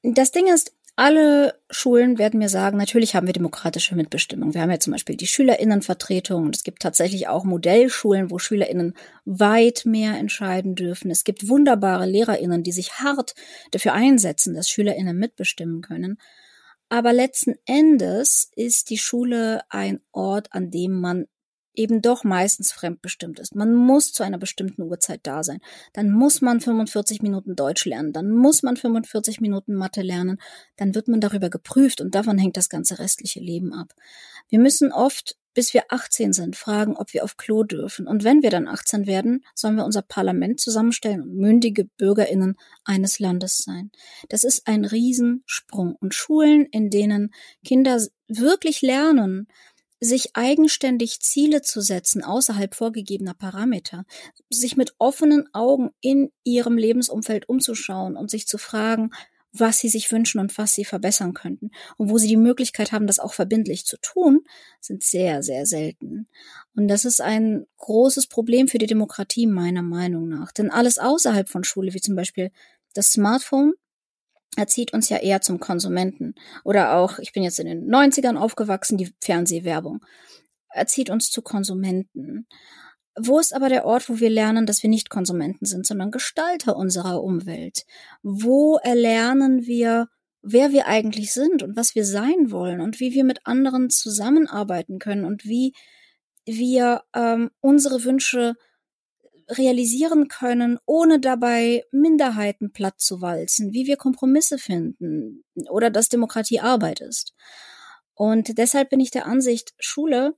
Das 0.02 0.30
Ding 0.30 0.47
ist, 0.47 0.73
alle 0.97 1.54
Schulen 1.70 2.18
werden 2.18 2.38
mir 2.38 2.50
sagen, 2.50 2.76
natürlich 2.76 3.14
haben 3.14 3.26
wir 3.26 3.32
demokratische 3.32 3.94
Mitbestimmung. 3.94 4.52
Wir 4.52 4.61
haben 4.61 4.70
ja 4.70 4.80
zum 4.80 4.92
Beispiel 4.92 5.16
die 5.16 5.26
Schülerinnenvertretung 5.26 6.44
und 6.44 6.56
es 6.56 6.62
gibt 6.62 6.82
tatsächlich 6.82 7.26
auch 7.26 7.44
Modellschulen, 7.44 8.30
wo 8.30 8.38
Schülerinnen 8.38 8.94
weit 9.25 9.85
mehr 9.87 10.18
entscheiden 10.18 10.75
dürfen. 10.75 11.11
Es 11.11 11.25
gibt 11.25 11.49
wunderbare 11.49 12.06
Lehrerinnen, 12.06 12.62
die 12.62 12.73
sich 12.73 12.99
hart 12.99 13.35
dafür 13.70 13.94
einsetzen, 13.94 14.54
dass 14.54 14.68
Schülerinnen 14.68 15.16
mitbestimmen 15.16 15.80
können. 15.80 16.18
Aber 16.90 17.12
letzten 17.12 17.54
Endes 17.66 18.50
ist 18.54 18.90
die 18.90 18.99
Schule 18.99 19.62
ein 19.70 20.00
Ort, 20.12 20.52
an 20.52 20.70
dem 20.70 21.00
man 21.00 21.26
eben 21.81 22.03
doch 22.03 22.25
meistens 22.25 22.73
fremdbestimmt 22.73 23.41
ist. 23.41 23.55
Man 23.55 23.75
muss 23.75 24.13
zu 24.13 24.23
einer 24.23 24.39
bestimmten 24.39 24.83
Uhrzeit 24.83 25.21
da 25.23 25.43
sein. 25.43 25.61
Dann 25.95 26.11
muss 26.11 26.43
man 26.43 26.61
45 26.61 27.23
Minuten 27.23 27.57
Deutsch 27.57 27.87
lernen, 27.87 28.13
dann 28.13 28.31
muss 28.31 28.63
man 28.63 28.77
45 28.77 29.41
Minuten 29.41 29.75
Mathe 29.75 30.03
lernen, 30.03 30.39
dann 30.77 30.95
wird 30.95 31.09
man 31.09 31.21
darüber 31.21 31.49
geprüft 31.49 32.01
und 32.01 32.15
davon 32.15 32.39
hängt 32.39 32.57
das 32.57 32.69
ganze 32.69 32.99
restliche 32.99 33.41
Leben 33.41 33.73
ab. 33.73 33.95
Wir 34.51 34.59
müssen 34.59 34.93
oft, 34.93 35.37
bis 35.55 35.75
wir 35.75 35.85
18 35.89 36.33
sind, 36.33 36.55
fragen, 36.55 36.97
ob 36.97 37.13
wir 37.13 37.25
auf 37.25 37.37
Klo 37.37 37.65
dürfen. 37.65 38.07
Und 38.07 38.25
wenn 38.25 38.43
wir 38.43 38.51
dann 38.51 38.69
18 38.69 39.07
werden, 39.07 39.45
sollen 39.55 39.77
wir 39.77 39.85
unser 39.85 40.03
Parlament 40.03 40.61
zusammenstellen 40.61 41.23
und 41.23 41.35
mündige 41.35 41.85
Bürgerinnen 41.85 42.57
eines 42.85 43.19
Landes 43.19 43.59
sein. 43.59 43.91
Das 44.29 44.45
ist 44.45 44.67
ein 44.69 44.85
Riesensprung. 44.85 45.97
Und 45.97 46.15
Schulen, 46.15 46.67
in 46.67 46.91
denen 46.91 47.33
Kinder 47.65 48.01
wirklich 48.29 48.81
lernen, 48.81 49.49
sich 50.00 50.35
eigenständig 50.35 51.21
Ziele 51.21 51.62
zu 51.62 51.80
setzen 51.80 52.25
außerhalb 52.25 52.75
vorgegebener 52.75 53.35
Parameter, 53.35 54.04
sich 54.49 54.76
mit 54.76 54.95
offenen 54.99 55.49
Augen 55.52 55.90
in 56.00 56.33
ihrem 56.42 56.78
Lebensumfeld 56.78 57.49
umzuschauen 57.49 58.16
und 58.16 58.30
sich 58.30 58.47
zu 58.47 58.59
fragen, 58.59 59.11
was 59.52 59.78
sie 59.78 59.88
sich 59.88 60.11
wünschen 60.12 60.40
und 60.40 60.57
was 60.59 60.75
sie 60.75 60.85
verbessern 60.85 61.35
könnten. 61.35 61.71
Und 61.97 62.11
wo 62.11 62.19
sie 62.19 62.28
die 62.28 62.37
Möglichkeit 62.37 62.92
haben, 62.92 63.07
das 63.07 63.19
auch 63.19 63.35
verbindlich 63.35 63.85
zu 63.85 63.97
tun, 63.99 64.45
sind 64.80 65.02
sehr, 65.02 65.42
sehr 65.42 65.66
selten. 65.66 66.28
Und 66.75 66.88
das 66.88 67.04
ist 67.04 67.21
ein 67.21 67.66
großes 67.78 68.28
Problem 68.28 68.69
für 68.69 68.78
die 68.78 68.87
Demokratie 68.87 69.47
meiner 69.47 69.83
Meinung 69.83 70.28
nach. 70.28 70.52
Denn 70.52 70.71
alles 70.71 70.99
außerhalb 70.99 71.49
von 71.49 71.64
Schule, 71.64 71.95
wie 71.95 72.00
zum 72.00 72.14
Beispiel 72.14 72.52
das 72.95 73.12
Smartphone, 73.12 73.75
erzieht 74.57 74.92
uns 74.92 75.09
ja 75.09 75.19
eher 75.19 75.40
zum 75.40 75.61
Konsumenten. 75.61 76.35
Oder 76.64 76.97
auch, 76.97 77.19
ich 77.19 77.33
bin 77.33 77.42
jetzt 77.42 77.59
in 77.61 77.66
den 77.66 77.88
90ern 77.88 78.37
aufgewachsen, 78.37 78.99
die 78.99 79.12
Fernsehwerbung. 79.21 80.04
erzieht 80.73 81.11
uns 81.11 81.30
zu 81.30 81.42
Konsumenten. 81.42 82.47
Wo 83.19 83.40
ist 83.40 83.52
aber 83.52 83.69
der 83.69 83.85
Ort, 83.85 84.09
wo 84.09 84.21
wir 84.21 84.30
lernen, 84.30 84.66
dass 84.66 84.83
wir 84.83 84.90
nicht 84.90 85.11
Konsumenten 85.11 85.66
sind, 85.66 85.85
sondern 85.85 86.11
Gestalter 86.11 86.76
unserer 86.76 87.23
Umwelt? 87.23 87.85
Wo 88.23 88.76
erlernen 88.76 89.66
wir, 89.66 90.09
wer 90.42 90.71
wir 90.71 90.87
eigentlich 90.87 91.33
sind 91.33 91.62
und 91.62 91.76
was 91.76 91.95
wir 91.95 92.04
sein 92.04 92.50
wollen 92.50 92.80
und 92.80 93.00
wie 93.00 93.12
wir 93.12 93.25
mit 93.25 93.40
anderen 93.45 93.90
zusammenarbeiten 93.90 94.99
können 94.99 95.25
und 95.25 95.45
wie 95.45 95.75
wir 96.47 97.02
ähm, 97.14 97.50
unsere 97.61 98.04
Wünsche 98.04 98.54
realisieren 99.50 100.28
können, 100.28 100.78
ohne 100.87 101.21
dabei 101.21 101.85
Minderheiten 101.92 102.73
platt 102.73 103.00
zu 103.00 103.21
walzen, 103.21 103.73
wie 103.73 103.87
wir 103.87 103.97
Kompromisse 103.97 104.59
finden 104.59 105.45
oder 105.69 105.90
dass 105.90 106.09
Demokratie 106.09 106.61
Arbeit 106.61 107.00
ist. 107.00 107.35
Und 108.14 108.59
deshalb 108.59 108.90
bin 108.90 109.00
ich 109.00 109.11
der 109.11 109.26
Ansicht, 109.26 109.73
Schule 109.78 110.35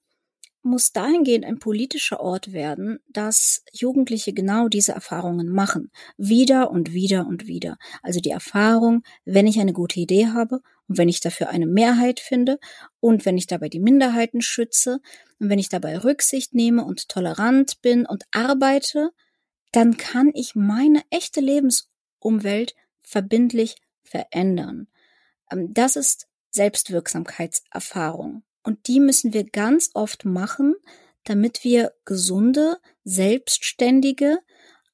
muss 0.62 0.92
dahingehend 0.92 1.44
ein 1.44 1.58
politischer 1.58 2.20
Ort 2.20 2.52
werden, 2.52 3.00
dass 3.08 3.64
Jugendliche 3.72 4.32
genau 4.32 4.68
diese 4.68 4.92
Erfahrungen 4.92 5.48
machen. 5.48 5.90
Wieder 6.16 6.70
und 6.70 6.92
wieder 6.92 7.26
und 7.26 7.46
wieder. 7.46 7.78
Also 8.02 8.20
die 8.20 8.30
Erfahrung, 8.30 9.02
wenn 9.24 9.46
ich 9.46 9.58
eine 9.58 9.72
gute 9.72 9.98
Idee 9.98 10.28
habe 10.28 10.60
und 10.88 10.98
wenn 10.98 11.08
ich 11.08 11.20
dafür 11.20 11.48
eine 11.48 11.66
Mehrheit 11.66 12.20
finde 12.20 12.58
und 13.00 13.24
wenn 13.24 13.38
ich 13.38 13.46
dabei 13.46 13.68
die 13.68 13.80
Minderheiten 13.80 14.42
schütze 14.42 15.00
und 15.38 15.48
wenn 15.48 15.58
ich 15.58 15.68
dabei 15.68 15.98
Rücksicht 15.98 16.54
nehme 16.54 16.84
und 16.84 17.08
tolerant 17.08 17.80
bin 17.82 18.06
und 18.06 18.24
arbeite, 18.32 19.10
dann 19.72 19.96
kann 19.96 20.30
ich 20.34 20.54
meine 20.54 21.02
echte 21.10 21.40
Lebensumwelt 21.40 22.74
verbindlich 23.00 23.76
verändern. 24.02 24.88
Ähm, 25.50 25.72
das 25.72 25.96
ist 25.96 26.28
Selbstwirksamkeitserfahrung. 26.50 28.42
Und 28.62 28.86
die 28.86 29.00
müssen 29.00 29.32
wir 29.32 29.44
ganz 29.44 29.90
oft 29.94 30.24
machen, 30.24 30.74
damit 31.24 31.64
wir 31.64 31.92
gesunde, 32.04 32.78
selbstständige 33.04 34.38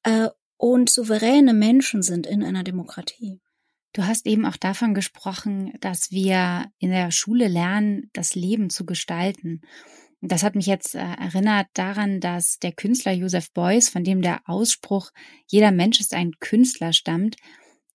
äh, 0.03 0.29
und 0.57 0.89
souveräne 0.89 1.53
Menschen 1.53 2.01
sind 2.01 2.25
in 2.27 2.43
einer 2.43 2.63
Demokratie. 2.63 3.41
Du 3.93 4.05
hast 4.05 4.27
eben 4.27 4.45
auch 4.45 4.57
davon 4.57 4.93
gesprochen, 4.93 5.73
dass 5.79 6.11
wir 6.11 6.71
in 6.77 6.91
der 6.91 7.11
Schule 7.11 7.47
lernen, 7.47 8.09
das 8.13 8.35
Leben 8.35 8.69
zu 8.69 8.85
gestalten. 8.85 9.61
Das 10.21 10.43
hat 10.43 10.55
mich 10.55 10.65
jetzt 10.65 10.95
äh, 10.95 10.99
erinnert 10.99 11.67
daran, 11.73 12.19
dass 12.19 12.59
der 12.59 12.73
Künstler 12.73 13.13
Joseph 13.13 13.51
Beuys, 13.51 13.89
von 13.89 14.03
dem 14.03 14.21
der 14.21 14.41
Ausspruch 14.45 15.11
jeder 15.47 15.71
Mensch 15.71 15.99
ist 15.99 16.13
ein 16.13 16.33
Künstler 16.39 16.93
stammt, 16.93 17.37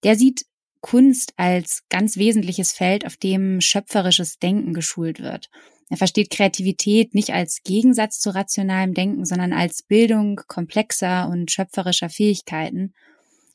der 0.03 0.17
sieht 0.17 0.47
Kunst 0.81 1.33
als 1.37 1.83
ganz 1.89 2.17
wesentliches 2.17 2.73
Feld, 2.73 3.07
auf 3.07 3.17
dem 3.17 3.61
schöpferisches 3.61 4.39
Denken 4.39 4.75
geschult 4.75 5.21
wird. 5.21 5.49
Er 5.91 5.97
versteht 5.97 6.31
Kreativität 6.31 7.15
nicht 7.15 7.31
als 7.31 7.63
Gegensatz 7.63 8.21
zu 8.21 8.35
rationalem 8.35 8.95
Denken, 8.95 9.25
sondern 9.25 9.53
als 9.53 9.83
Bildung 9.83 10.41
komplexer 10.47 11.29
und 11.29 11.51
schöpferischer 11.51 12.09
Fähigkeiten. 12.09 12.95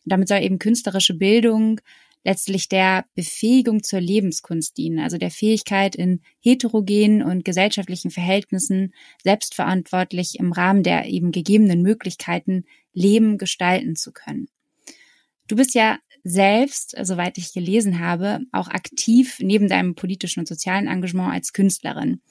Und 0.06 0.12
damit 0.12 0.28
soll 0.28 0.40
eben 0.40 0.60
künstlerische 0.60 1.16
Bildung 1.16 1.82
letztlich 2.24 2.68
der 2.70 3.06
Befähigung 3.16 3.84
zur 3.84 4.02
Lebenskunst 4.02 4.78
dienen, 4.78 5.00
also 5.00 5.18
der 5.18 5.32
Fähigkeit, 5.32 5.96
in 5.96 6.22
heterogenen 6.40 7.24
und 7.24 7.46
gesellschaftlichen 7.46 8.12
Verhältnissen 8.12 8.94
selbstverantwortlich 9.24 10.40
im 10.40 10.52
Rahmen 10.52 10.84
der 10.84 11.06
eben 11.06 11.32
gegebenen 11.32 11.82
Möglichkeiten 11.82 12.66
Leben 12.94 13.38
gestalten 13.38 13.96
zu 13.96 14.12
können. 14.12 14.48
Du 15.48 15.56
bist 15.56 15.74
ja 15.74 15.98
selbst, 16.24 16.96
soweit 17.02 17.38
ich 17.38 17.54
gelesen 17.54 18.00
habe, 18.00 18.42
auch 18.52 18.68
aktiv 18.68 19.38
neben 19.40 19.68
deinem 19.68 19.96
politischen 19.96 20.42
und 20.42 20.48
sozialen 20.48 20.88
Engagement 20.88 21.34
als 21.34 21.54
Künstlerin. 21.54 22.22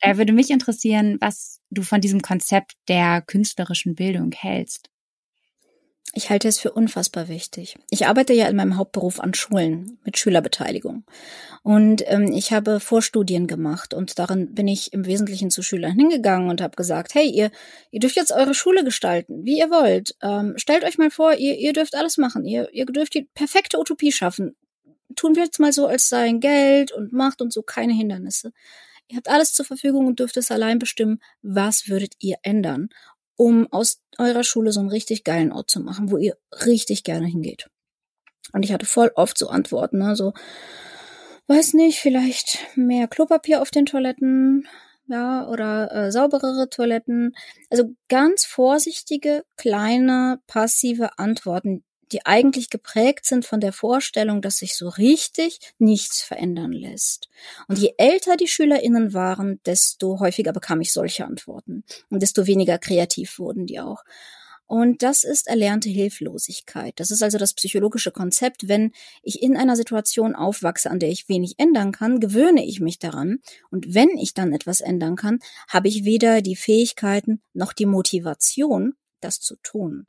Da 0.00 0.18
würde 0.18 0.32
mich 0.32 0.50
interessieren, 0.50 1.16
was 1.20 1.60
du 1.70 1.82
von 1.82 2.00
diesem 2.00 2.20
Konzept 2.20 2.74
der 2.88 3.22
künstlerischen 3.22 3.94
Bildung 3.94 4.32
hältst. 4.32 4.90
Ich 6.16 6.30
halte 6.30 6.46
es 6.46 6.60
für 6.60 6.70
unfassbar 6.70 7.26
wichtig. 7.26 7.76
Ich 7.90 8.06
arbeite 8.06 8.32
ja 8.34 8.46
in 8.46 8.54
meinem 8.54 8.76
Hauptberuf 8.76 9.18
an 9.18 9.34
Schulen 9.34 9.98
mit 10.04 10.16
Schülerbeteiligung. 10.16 11.02
Und 11.64 12.04
ähm, 12.06 12.32
ich 12.32 12.52
habe 12.52 12.78
Vorstudien 12.78 13.48
gemacht 13.48 13.92
und 13.92 14.16
darin 14.20 14.54
bin 14.54 14.68
ich 14.68 14.92
im 14.92 15.06
Wesentlichen 15.06 15.50
zu 15.50 15.62
Schülern 15.62 15.98
hingegangen 15.98 16.50
und 16.50 16.60
habe 16.60 16.76
gesagt, 16.76 17.16
hey, 17.16 17.28
ihr, 17.28 17.50
ihr 17.90 17.98
dürft 17.98 18.14
jetzt 18.14 18.30
eure 18.30 18.54
Schule 18.54 18.84
gestalten, 18.84 19.44
wie 19.44 19.58
ihr 19.58 19.70
wollt. 19.70 20.14
Ähm, 20.22 20.54
stellt 20.56 20.84
euch 20.84 20.98
mal 20.98 21.10
vor, 21.10 21.34
ihr, 21.34 21.58
ihr 21.58 21.72
dürft 21.72 21.96
alles 21.96 22.16
machen. 22.16 22.44
Ihr, 22.44 22.72
ihr 22.72 22.86
dürft 22.86 23.14
die 23.14 23.28
perfekte 23.34 23.80
Utopie 23.80 24.12
schaffen. 24.12 24.54
Tun 25.16 25.34
wir 25.34 25.42
jetzt 25.42 25.58
mal 25.58 25.72
so, 25.72 25.88
als 25.88 26.08
seien 26.08 26.38
Geld 26.38 26.92
und 26.92 27.12
Macht 27.12 27.42
und 27.42 27.52
so 27.52 27.62
keine 27.62 27.92
Hindernisse. 27.92 28.52
Ihr 29.08 29.16
habt 29.16 29.28
alles 29.28 29.52
zur 29.52 29.66
Verfügung 29.66 30.06
und 30.06 30.20
dürft 30.20 30.36
es 30.36 30.50
allein 30.50 30.78
bestimmen, 30.78 31.20
was 31.42 31.88
würdet 31.88 32.14
ihr 32.20 32.36
ändern 32.42 32.88
um 33.36 33.66
aus 33.72 34.00
eurer 34.18 34.44
Schule 34.44 34.72
so 34.72 34.80
einen 34.80 34.90
richtig 34.90 35.24
geilen 35.24 35.52
Ort 35.52 35.70
zu 35.70 35.80
machen, 35.80 36.10
wo 36.10 36.16
ihr 36.16 36.36
richtig 36.64 37.04
gerne 37.04 37.26
hingeht. 37.26 37.68
Und 38.52 38.64
ich 38.64 38.72
hatte 38.72 38.86
voll 38.86 39.10
oft 39.14 39.38
so 39.38 39.48
Antworten, 39.48 39.98
ne, 39.98 40.16
so, 40.16 40.32
weiß 41.46 41.74
nicht, 41.74 41.98
vielleicht 41.98 42.58
mehr 42.76 43.08
Klopapier 43.08 43.60
auf 43.62 43.70
den 43.70 43.86
Toiletten, 43.86 44.68
ja, 45.06 45.46
oder 45.48 45.92
äh, 45.92 46.12
sauberere 46.12 46.68
Toiletten. 46.70 47.34
Also 47.70 47.94
ganz 48.08 48.44
vorsichtige, 48.44 49.44
kleine, 49.56 50.40
passive 50.46 51.18
Antworten, 51.18 51.84
die 52.14 52.24
eigentlich 52.24 52.70
geprägt 52.70 53.26
sind 53.26 53.44
von 53.44 53.58
der 53.58 53.72
Vorstellung, 53.72 54.40
dass 54.40 54.58
sich 54.58 54.76
so 54.76 54.88
richtig 54.88 55.58
nichts 55.78 56.22
verändern 56.22 56.70
lässt. 56.70 57.28
Und 57.66 57.76
je 57.80 57.94
älter 57.98 58.36
die 58.36 58.46
SchülerInnen 58.46 59.12
waren, 59.12 59.58
desto 59.66 60.20
häufiger 60.20 60.52
bekam 60.52 60.80
ich 60.80 60.92
solche 60.92 61.24
Antworten. 61.24 61.82
Und 62.10 62.22
desto 62.22 62.46
weniger 62.46 62.78
kreativ 62.78 63.40
wurden 63.40 63.66
die 63.66 63.80
auch. 63.80 64.04
Und 64.66 65.02
das 65.02 65.24
ist 65.24 65.48
erlernte 65.48 65.90
Hilflosigkeit. 65.90 66.94
Das 67.00 67.10
ist 67.10 67.22
also 67.22 67.36
das 67.36 67.52
psychologische 67.54 68.12
Konzept. 68.12 68.68
Wenn 68.68 68.92
ich 69.24 69.42
in 69.42 69.56
einer 69.56 69.74
Situation 69.74 70.36
aufwachse, 70.36 70.90
an 70.90 71.00
der 71.00 71.10
ich 71.10 71.28
wenig 71.28 71.56
ändern 71.58 71.90
kann, 71.90 72.20
gewöhne 72.20 72.64
ich 72.64 72.80
mich 72.80 73.00
daran. 73.00 73.40
Und 73.72 73.92
wenn 73.92 74.10
ich 74.16 74.34
dann 74.34 74.52
etwas 74.52 74.80
ändern 74.80 75.16
kann, 75.16 75.40
habe 75.68 75.88
ich 75.88 76.04
weder 76.04 76.42
die 76.42 76.56
Fähigkeiten 76.56 77.42
noch 77.54 77.72
die 77.72 77.86
Motivation, 77.86 78.94
das 79.20 79.40
zu 79.40 79.56
tun. 79.56 80.06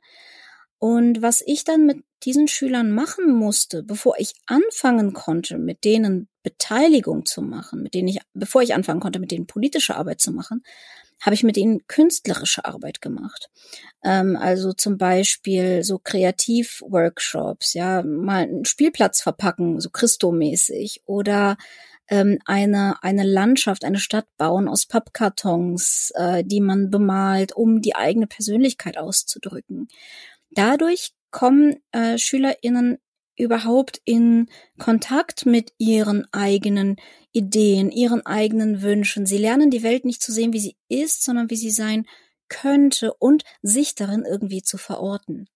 Und 0.78 1.22
was 1.22 1.42
ich 1.46 1.64
dann 1.64 1.86
mit 1.86 2.04
diesen 2.24 2.48
Schülern 2.48 2.90
machen 2.90 3.32
musste, 3.32 3.82
bevor 3.82 4.14
ich 4.18 4.34
anfangen 4.46 5.12
konnte, 5.12 5.58
mit 5.58 5.84
denen 5.84 6.28
Beteiligung 6.42 7.24
zu 7.24 7.42
machen, 7.42 7.82
mit 7.82 7.94
denen 7.94 8.08
ich, 8.08 8.20
bevor 8.34 8.62
ich 8.62 8.74
anfangen 8.74 9.00
konnte, 9.00 9.18
mit 9.18 9.30
denen 9.30 9.46
politische 9.46 9.96
Arbeit 9.96 10.20
zu 10.20 10.32
machen, 10.32 10.62
habe 11.20 11.34
ich 11.34 11.42
mit 11.42 11.56
ihnen 11.56 11.86
künstlerische 11.86 12.64
Arbeit 12.64 13.00
gemacht. 13.00 13.50
Ähm, 14.04 14.36
also 14.36 14.72
zum 14.72 14.98
Beispiel 14.98 15.82
so 15.82 15.98
Kreativworkshops, 15.98 17.74
ja, 17.74 18.02
mal 18.02 18.42
einen 18.42 18.64
Spielplatz 18.64 19.22
verpacken, 19.22 19.80
so 19.80 19.88
Christo-mäßig, 19.90 21.02
oder 21.06 21.56
ähm, 22.08 22.38
eine, 22.44 23.02
eine 23.02 23.24
Landschaft, 23.24 23.84
eine 23.84 23.98
Stadt 23.98 24.26
bauen 24.36 24.68
aus 24.68 24.86
Pappkartons, 24.86 26.12
äh, 26.14 26.44
die 26.44 26.60
man 26.60 26.90
bemalt, 26.90 27.52
um 27.52 27.80
die 27.80 27.96
eigene 27.96 28.26
Persönlichkeit 28.26 28.98
auszudrücken. 28.98 29.88
Dadurch 30.56 31.12
kommen 31.30 31.76
äh, 31.92 32.16
SchülerInnen 32.18 32.98
überhaupt 33.36 34.00
in 34.06 34.48
Kontakt 34.78 35.44
mit 35.44 35.72
ihren 35.76 36.26
eigenen 36.32 36.96
Ideen, 37.32 37.90
ihren 37.90 38.24
eigenen 38.24 38.80
Wünschen. 38.80 39.26
Sie 39.26 39.36
lernen 39.36 39.70
die 39.70 39.82
Welt 39.82 40.06
nicht 40.06 40.22
zu 40.22 40.32
sehen, 40.32 40.54
wie 40.54 40.60
sie 40.60 40.76
ist, 40.88 41.22
sondern 41.22 41.50
wie 41.50 41.56
sie 41.56 41.70
sein 41.70 42.06
könnte 42.48 43.12
und 43.12 43.44
sich 43.60 43.94
darin 43.94 44.24
irgendwie 44.24 44.62
zu 44.62 44.78
verorten. 44.78 45.46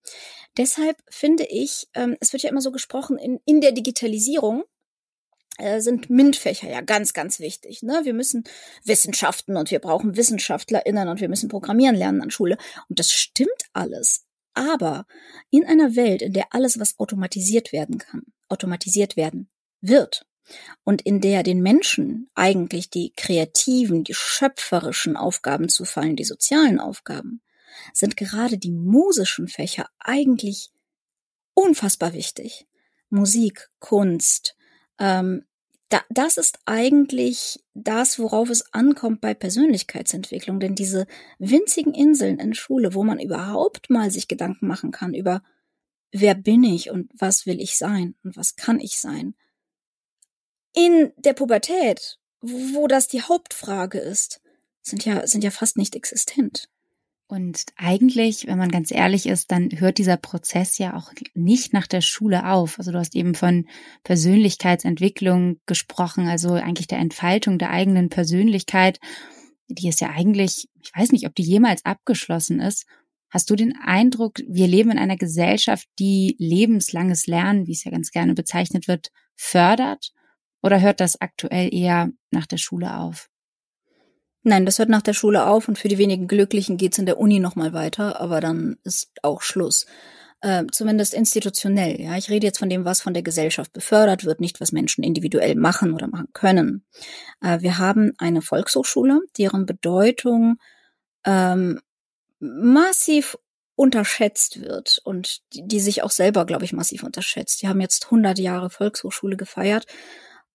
Deshalb 0.58 0.98
finde 1.08 1.46
ich, 1.48 1.88
ähm, 1.94 2.16
es 2.20 2.34
wird 2.34 2.42
ja 2.42 2.50
immer 2.50 2.60
so 2.60 2.72
gesprochen, 2.72 3.16
in, 3.16 3.40
in 3.46 3.62
der 3.62 3.72
Digitalisierung 3.72 4.64
äh, 5.56 5.80
sind 5.80 6.10
MINT-Fächer 6.10 6.68
ja 6.68 6.82
ganz, 6.82 7.14
ganz 7.14 7.40
wichtig. 7.40 7.82
Ne? 7.82 8.00
Wir 8.02 8.12
müssen 8.12 8.44
Wissenschaften 8.84 9.56
und 9.56 9.70
wir 9.70 9.78
brauchen 9.78 10.16
WissenschaftlerInnen 10.16 11.08
und 11.08 11.22
wir 11.22 11.30
müssen 11.30 11.48
Programmieren 11.48 11.96
lernen 11.96 12.20
an 12.20 12.30
Schule. 12.30 12.58
Und 12.88 12.98
das 12.98 13.12
stimmt 13.12 13.62
alles. 13.72 14.26
Aber 14.54 15.06
in 15.50 15.64
einer 15.64 15.96
Welt, 15.96 16.22
in 16.22 16.32
der 16.32 16.54
alles, 16.54 16.78
was 16.78 16.98
automatisiert 16.98 17.72
werden 17.72 17.98
kann, 17.98 18.22
automatisiert 18.48 19.16
werden 19.16 19.48
wird, 19.80 20.26
und 20.84 21.02
in 21.02 21.20
der 21.20 21.42
den 21.42 21.62
Menschen 21.62 22.28
eigentlich 22.34 22.90
die 22.90 23.12
kreativen, 23.16 24.04
die 24.04 24.14
schöpferischen 24.14 25.16
Aufgaben 25.16 25.68
zufallen, 25.68 26.16
die 26.16 26.24
sozialen 26.24 26.80
Aufgaben, 26.80 27.42
sind 27.92 28.16
gerade 28.16 28.58
die 28.58 28.72
musischen 28.72 29.48
Fächer 29.48 29.88
eigentlich 29.98 30.70
unfassbar 31.54 32.12
wichtig. 32.12 32.66
Musik, 33.10 33.68
Kunst, 33.78 34.56
ähm, 34.98 35.44
da, 35.90 36.02
das 36.08 36.36
ist 36.36 36.60
eigentlich 36.66 37.62
das, 37.74 38.18
worauf 38.18 38.48
es 38.48 38.72
ankommt 38.72 39.20
bei 39.20 39.34
Persönlichkeitsentwicklung. 39.34 40.60
Denn 40.60 40.74
diese 40.74 41.06
winzigen 41.38 41.92
Inseln 41.92 42.38
in 42.38 42.54
Schule, 42.54 42.94
wo 42.94 43.04
man 43.04 43.18
überhaupt 43.18 43.90
mal 43.90 44.10
sich 44.10 44.28
Gedanken 44.28 44.66
machen 44.66 44.92
kann 44.92 45.14
über, 45.14 45.42
wer 46.12 46.34
bin 46.34 46.64
ich 46.64 46.90
und 46.90 47.10
was 47.14 47.44
will 47.44 47.60
ich 47.60 47.76
sein 47.76 48.14
und 48.22 48.36
was 48.36 48.56
kann 48.56 48.80
ich 48.80 49.00
sein. 49.00 49.34
In 50.74 51.12
der 51.16 51.34
Pubertät, 51.34 52.18
wo 52.40 52.86
das 52.86 53.08
die 53.08 53.22
Hauptfrage 53.22 53.98
ist, 53.98 54.40
sind 54.82 55.04
ja, 55.04 55.26
sind 55.26 55.42
ja 55.42 55.50
fast 55.50 55.76
nicht 55.76 55.96
existent. 55.96 56.68
Und 57.30 57.66
eigentlich, 57.76 58.48
wenn 58.48 58.58
man 58.58 58.72
ganz 58.72 58.90
ehrlich 58.90 59.26
ist, 59.26 59.52
dann 59.52 59.68
hört 59.78 59.98
dieser 59.98 60.16
Prozess 60.16 60.78
ja 60.78 60.96
auch 60.96 61.12
nicht 61.34 61.72
nach 61.72 61.86
der 61.86 62.00
Schule 62.00 62.44
auf. 62.50 62.76
Also 62.76 62.90
du 62.90 62.98
hast 62.98 63.14
eben 63.14 63.36
von 63.36 63.68
Persönlichkeitsentwicklung 64.02 65.60
gesprochen, 65.64 66.26
also 66.26 66.54
eigentlich 66.54 66.88
der 66.88 66.98
Entfaltung 66.98 67.60
der 67.60 67.70
eigenen 67.70 68.08
Persönlichkeit. 68.08 68.98
Die 69.68 69.86
ist 69.86 70.00
ja 70.00 70.10
eigentlich, 70.10 70.66
ich 70.82 70.90
weiß 70.92 71.12
nicht, 71.12 71.24
ob 71.24 71.36
die 71.36 71.44
jemals 71.44 71.84
abgeschlossen 71.84 72.58
ist. 72.58 72.84
Hast 73.30 73.48
du 73.48 73.54
den 73.54 73.76
Eindruck, 73.80 74.40
wir 74.48 74.66
leben 74.66 74.90
in 74.90 74.98
einer 74.98 75.16
Gesellschaft, 75.16 75.86
die 76.00 76.34
lebenslanges 76.40 77.28
Lernen, 77.28 77.68
wie 77.68 77.72
es 77.74 77.84
ja 77.84 77.92
ganz 77.92 78.10
gerne 78.10 78.34
bezeichnet 78.34 78.88
wird, 78.88 79.10
fördert? 79.36 80.10
Oder 80.64 80.80
hört 80.80 80.98
das 80.98 81.20
aktuell 81.20 81.72
eher 81.72 82.10
nach 82.32 82.46
der 82.46 82.58
Schule 82.58 82.96
auf? 82.96 83.28
Nein, 84.42 84.64
das 84.64 84.78
hört 84.78 84.88
nach 84.88 85.02
der 85.02 85.12
Schule 85.12 85.46
auf 85.46 85.68
und 85.68 85.78
für 85.78 85.88
die 85.88 85.98
wenigen 85.98 86.26
Glücklichen 86.26 86.78
geht's 86.78 86.98
in 86.98 87.06
der 87.06 87.18
Uni 87.18 87.40
nochmal 87.40 87.72
weiter, 87.72 88.20
aber 88.20 88.40
dann 88.40 88.78
ist 88.84 89.10
auch 89.22 89.42
Schluss. 89.42 89.86
Äh, 90.42 90.64
zumindest 90.72 91.12
institutionell. 91.12 92.00
Ja, 92.00 92.16
ich 92.16 92.30
rede 92.30 92.46
jetzt 92.46 92.58
von 92.58 92.70
dem, 92.70 92.86
was 92.86 93.02
von 93.02 93.12
der 93.12 93.22
Gesellschaft 93.22 93.74
befördert 93.74 94.24
wird, 94.24 94.40
nicht 94.40 94.58
was 94.58 94.72
Menschen 94.72 95.04
individuell 95.04 95.54
machen 95.54 95.92
oder 95.92 96.08
machen 96.08 96.28
können. 96.32 96.86
Äh, 97.42 97.60
wir 97.60 97.76
haben 97.76 98.14
eine 98.16 98.40
Volkshochschule, 98.40 99.20
deren 99.36 99.66
Bedeutung 99.66 100.56
ähm, 101.26 101.80
massiv 102.38 103.36
unterschätzt 103.74 104.62
wird 104.62 105.00
und 105.04 105.40
die, 105.52 105.66
die 105.66 105.80
sich 105.80 106.02
auch 106.02 106.10
selber, 106.10 106.46
glaube 106.46 106.64
ich, 106.64 106.72
massiv 106.72 107.02
unterschätzt. 107.02 107.60
Die 107.60 107.68
haben 107.68 107.80
jetzt 107.82 108.06
100 108.06 108.38
Jahre 108.38 108.70
Volkshochschule 108.70 109.36
gefeiert 109.36 109.86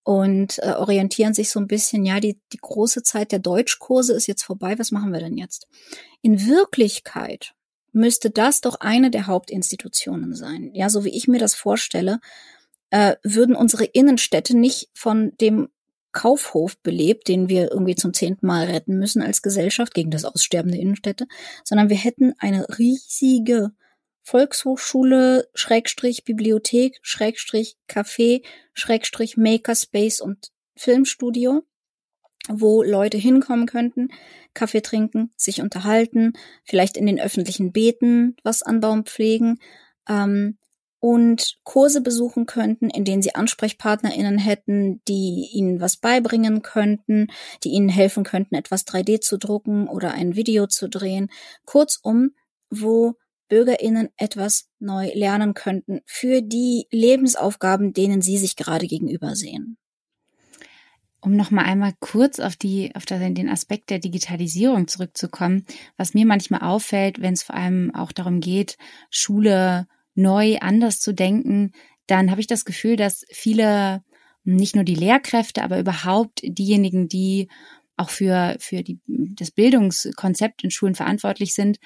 und 0.06 0.60
äh, 0.60 0.74
orientieren 0.74 1.34
sich 1.34 1.50
so 1.50 1.60
ein 1.60 1.65
bisschen, 1.65 2.06
ja, 2.06 2.20
die, 2.20 2.39
die 2.54 2.60
große 2.62 3.02
Zeit 3.02 3.32
der 3.32 3.39
Deutschkurse 3.39 4.13
ist 4.13 4.28
jetzt 4.28 4.44
vorbei, 4.44 4.78
was 4.78 4.91
machen 4.91 5.12
wir 5.12 5.20
denn 5.20 5.36
jetzt? 5.36 5.68
In 6.22 6.46
Wirklichkeit 6.46 7.56
müsste 7.91 8.30
das 8.30 8.62
doch 8.62 8.76
eine 8.82 9.10
der 9.10 9.26
Hauptinstitutionen 9.26 10.36
sein. 10.36 10.70
Ja, 10.76 10.89
so 10.89 11.06
wie 11.06 11.18
ich 11.18 11.28
mir 11.28 11.39
das 11.39 11.56
vorstelle, 11.56 12.20
äh, 12.91 13.15
würden 13.24 13.56
unsere 13.56 13.86
Innenstädte 13.86 14.56
nicht 14.56 14.89
von 14.94 15.34
dem 15.41 15.70
Kaufhof 16.12 16.78
belebt, 16.78 17.28
den 17.28 17.50
wir 17.50 17.72
irgendwie 17.72 17.96
zum 17.96 18.13
zehnten 18.13 18.46
Mal 18.46 18.68
retten 18.68 19.00
müssen 19.00 19.24
als 19.24 19.41
Gesellschaft 19.41 19.96
gegen 19.96 20.12
das 20.12 20.24
Aussterben 20.24 20.72
der 20.72 20.82
Innenstädte, 20.82 21.26
sondern 21.63 21.89
wir 21.89 21.98
hätten 21.98 22.36
eine 22.38 22.68
riesige 22.78 23.72
Volkshochschule, 24.25 25.47
Schrägstrich 25.53 26.23
Bibliothek, 26.25 26.97
Schrägstrich 27.03 27.77
Café, 27.88 28.43
Schrägstrich 28.73 29.38
Makerspace 29.38 30.19
und 30.19 30.51
Filmstudio, 30.75 31.63
wo 32.49 32.81
Leute 32.81 33.17
hinkommen 33.19 33.67
könnten, 33.67 34.09
Kaffee 34.55 34.81
trinken, 34.81 35.31
sich 35.35 35.61
unterhalten, 35.61 36.33
vielleicht 36.63 36.97
in 36.97 37.05
den 37.05 37.19
öffentlichen 37.19 37.71
Beeten 37.71 38.35
was 38.43 38.63
anbauen 38.63 39.05
pflegen 39.05 39.59
ähm, 40.09 40.57
und 40.99 41.59
Kurse 41.63 42.01
besuchen 42.01 42.47
könnten, 42.47 42.89
in 42.89 43.05
denen 43.05 43.21
sie 43.21 43.35
AnsprechpartnerInnen 43.35 44.39
hätten, 44.39 45.03
die 45.07 45.49
ihnen 45.53 45.79
was 45.79 45.97
beibringen 45.97 46.63
könnten, 46.63 47.27
die 47.63 47.69
ihnen 47.69 47.89
helfen 47.89 48.23
könnten, 48.23 48.55
etwas 48.55 48.88
3D 48.88 49.21
zu 49.21 49.38
drucken 49.38 49.88
oder 49.88 50.15
ein 50.15 50.35
Video 50.35 50.65
zu 50.65 50.89
drehen. 50.89 51.29
Kurzum, 51.65 52.31
wo 52.71 53.13
BürgerInnen 53.47 54.10
etwas 54.17 54.69
neu 54.79 55.12
lernen 55.13 55.53
könnten 55.53 56.01
für 56.05 56.41
die 56.41 56.88
Lebensaufgaben, 56.91 57.93
denen 57.93 58.21
sie 58.21 58.38
sich 58.38 58.55
gerade 58.55 58.88
gegenüber 58.88 59.36
sehen. 59.36 59.77
Um 61.21 61.36
noch 61.36 61.49
mal 61.49 61.65
einmal 61.65 61.93
kurz 61.99 62.39
auf 62.39 62.55
die 62.55 62.93
auf 62.95 63.05
den 63.05 63.49
Aspekt 63.49 63.89
der 63.89 63.97
Digitalisierung 63.97 64.88
zurückzukommen, 64.88 65.65
was 65.97 66.13
mir 66.13 66.25
manchmal 66.25 66.62
auffällt, 66.62 67.19
wenn 67.19 67.34
es 67.34 67.41
vor 67.41 67.55
allem 67.55 67.93
auch 67.95 68.12
darum 68.12 68.41
geht, 68.41 68.77
Schule 69.10 69.88
neu 70.13 70.58
anders 70.60 70.99
zu 70.99 71.13
denken, 71.13 71.71
dann 72.08 72.29
habe 72.29 72.41
ich 72.41 72.47
das 72.47 72.63
Gefühl, 72.63 72.95
dass 72.95 73.25
viele 73.31 74.03
nicht 74.43 74.75
nur 74.75 74.84
die 74.84 74.95
Lehrkräfte, 74.95 75.63
aber 75.63 75.79
überhaupt 75.79 76.41
diejenigen, 76.43 77.08
die 77.08 77.49
auch 77.97 78.10
für 78.10 78.55
für 78.60 78.84
die 78.84 78.99
das 79.08 79.49
Bildungskonzept 79.49 80.63
in 80.63 80.69
Schulen 80.69 80.95
verantwortlich 80.95 81.55
sind, 81.55 81.79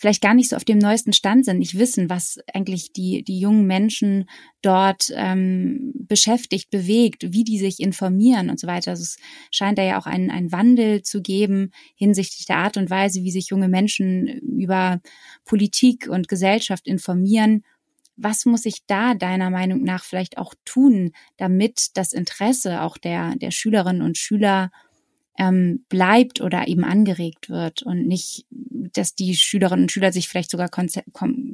vielleicht 0.00 0.22
gar 0.22 0.32
nicht 0.32 0.48
so 0.48 0.56
auf 0.56 0.64
dem 0.64 0.78
neuesten 0.78 1.12
Stand 1.12 1.44
sind, 1.44 1.58
nicht 1.58 1.78
wissen, 1.78 2.08
was 2.08 2.38
eigentlich 2.54 2.90
die, 2.92 3.22
die 3.22 3.38
jungen 3.38 3.66
Menschen 3.66 4.30
dort 4.62 5.12
ähm, 5.14 5.92
beschäftigt, 5.94 6.70
bewegt, 6.70 7.34
wie 7.34 7.44
die 7.44 7.58
sich 7.58 7.80
informieren 7.80 8.48
und 8.48 8.58
so 8.58 8.66
weiter. 8.66 8.92
Also 8.92 9.02
es 9.02 9.18
scheint 9.50 9.76
da 9.76 9.82
ja 9.82 10.00
auch 10.00 10.06
einen, 10.06 10.30
einen 10.30 10.52
Wandel 10.52 11.02
zu 11.02 11.20
geben 11.20 11.70
hinsichtlich 11.96 12.46
der 12.46 12.56
Art 12.56 12.78
und 12.78 12.88
Weise, 12.88 13.22
wie 13.24 13.30
sich 13.30 13.48
junge 13.50 13.68
Menschen 13.68 14.26
über 14.58 15.02
Politik 15.44 16.08
und 16.08 16.28
Gesellschaft 16.28 16.86
informieren. 16.86 17.62
Was 18.16 18.46
muss 18.46 18.64
ich 18.64 18.86
da 18.86 19.12
deiner 19.12 19.50
Meinung 19.50 19.82
nach 19.82 20.04
vielleicht 20.04 20.38
auch 20.38 20.54
tun, 20.64 21.12
damit 21.36 21.88
das 21.92 22.14
Interesse 22.14 22.80
auch 22.80 22.96
der, 22.96 23.36
der 23.36 23.50
Schülerinnen 23.50 24.00
und 24.00 24.16
Schüler 24.16 24.70
ähm, 25.40 25.86
bleibt 25.88 26.42
oder 26.42 26.68
eben 26.68 26.84
angeregt 26.84 27.48
wird 27.48 27.82
und 27.82 28.06
nicht, 28.06 28.44
dass 28.50 29.14
die 29.14 29.34
Schülerinnen 29.34 29.84
und 29.84 29.92
Schüler 29.92 30.12
sich 30.12 30.28
vielleicht 30.28 30.50
sogar 30.50 30.68
kom 30.68 30.90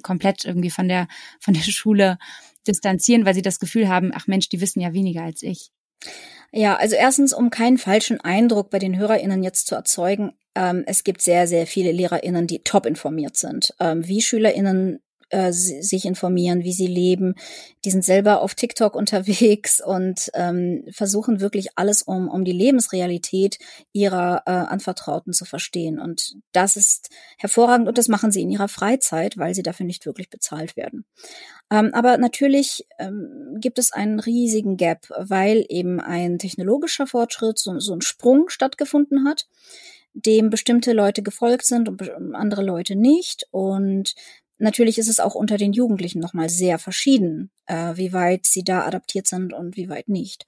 komplett 0.03 0.45
irgendwie 0.45 0.71
von 0.71 0.89
der, 0.89 1.07
von 1.41 1.55
der 1.55 1.61
Schule 1.61 2.19
distanzieren, 2.67 3.25
weil 3.25 3.35
sie 3.35 3.43
das 3.43 3.61
Gefühl 3.61 3.89
haben, 3.89 4.11
ach 4.13 4.27
Mensch, 4.27 4.49
die 4.49 4.61
wissen 4.61 4.81
ja 4.81 4.93
weniger 4.93 5.23
als 5.23 5.43
ich. 5.43 5.71
Ja, 6.51 6.75
also 6.75 6.97
erstens, 6.97 7.33
um 7.33 7.51
keinen 7.51 7.79
falschen 7.79 8.21
Eindruck 8.21 8.71
bei 8.71 8.81
den 8.81 8.99
HörerInnen 8.99 9.45
jetzt 9.45 9.69
zu 9.69 9.77
erzeugen, 9.77 10.33
ähm, 10.57 10.83
es 10.87 11.05
gibt 11.05 11.23
sehr, 11.23 11.47
sehr 11.47 11.67
viele 11.67 11.93
LehrerInnen, 11.93 12.49
die 12.49 12.65
top 12.65 12.87
informiert 12.87 13.37
sind. 13.37 13.73
Ähm, 13.79 14.07
wie 14.07 14.21
SchülerInnen 14.21 14.99
äh, 15.31 15.53
sich 15.53 16.05
informieren, 16.05 16.63
wie 16.63 16.73
sie 16.73 16.87
leben. 16.87 17.35
Die 17.85 17.91
sind 17.91 18.05
selber 18.05 18.41
auf 18.41 18.55
TikTok 18.55 18.95
unterwegs 18.97 19.81
und 19.85 20.31
ähm, 20.35 20.85
versuchen 20.91 21.41
wirklich 21.41 21.71
alles, 21.77 22.03
um, 22.03 22.29
um 22.29 22.45
die 22.45 22.53
Lebensrealität 22.53 23.59
ihrer 23.93 24.43
äh, 24.47 24.51
Anvertrauten 24.51 25.33
zu 25.33 25.45
verstehen. 25.45 25.99
Und 25.99 26.37
das 26.53 26.77
ist 26.77 27.11
hervorragend 27.39 27.89
und 27.89 27.99
das 27.99 28.09
machen 28.09 28.31
sie 28.31 28.43
in 28.43 28.51
ihrer 28.51 28.69
Freizeit, 28.69 29.37
weil 29.37 29.55
sie 29.55 29.63
dafür 29.63 29.87
nicht 29.87 30.07
wirklich 30.07 30.31
bezahlt 30.31 30.77
werden. 30.77 31.05
Ähm, 31.71 31.91
aber 31.93 32.19
natürlich 32.19 32.87
ähm, 32.99 33.57
gibt 33.61 33.79
es 33.79 33.93
einen 33.93 34.21
riesigen 34.21 34.77
Gap, 34.77 35.09
weil 35.19 35.65
eben 35.69 36.01
ein 36.01 36.39
technologischer 36.39 37.07
Fortschritt, 37.07 37.59
so, 37.59 37.79
so 37.81 37.95
ein 37.95 38.01
Sprung 38.01 38.49
stattgefunden 38.49 39.27
hat 39.27 39.47
dem 40.17 40.49
bestimmte 40.49 40.95
Leute 40.95 41.23
gefolgt 41.23 41.67
sind 41.67 41.89
und 41.91 42.35
andere 42.35 42.63
Leute 42.63 42.97
nicht. 42.97 43.47
Und 43.51 44.15
Natürlich 44.59 44.99
ist 44.99 45.09
es 45.09 45.21
auch 45.21 45.35
unter 45.35 45.57
den 45.57 45.73
Jugendlichen 45.73 46.21
nochmal 46.21 46.49
sehr 46.49 46.79
verschieden, 46.79 47.51
äh, 47.67 47.97
wie 47.97 48.13
weit 48.13 48.47
sie 48.47 48.65
da 48.65 48.87
adaptiert 48.87 49.27
sind 49.27 49.53
und 49.53 49.77
wie 49.77 49.89
weit 49.89 50.09
nicht. 50.09 50.47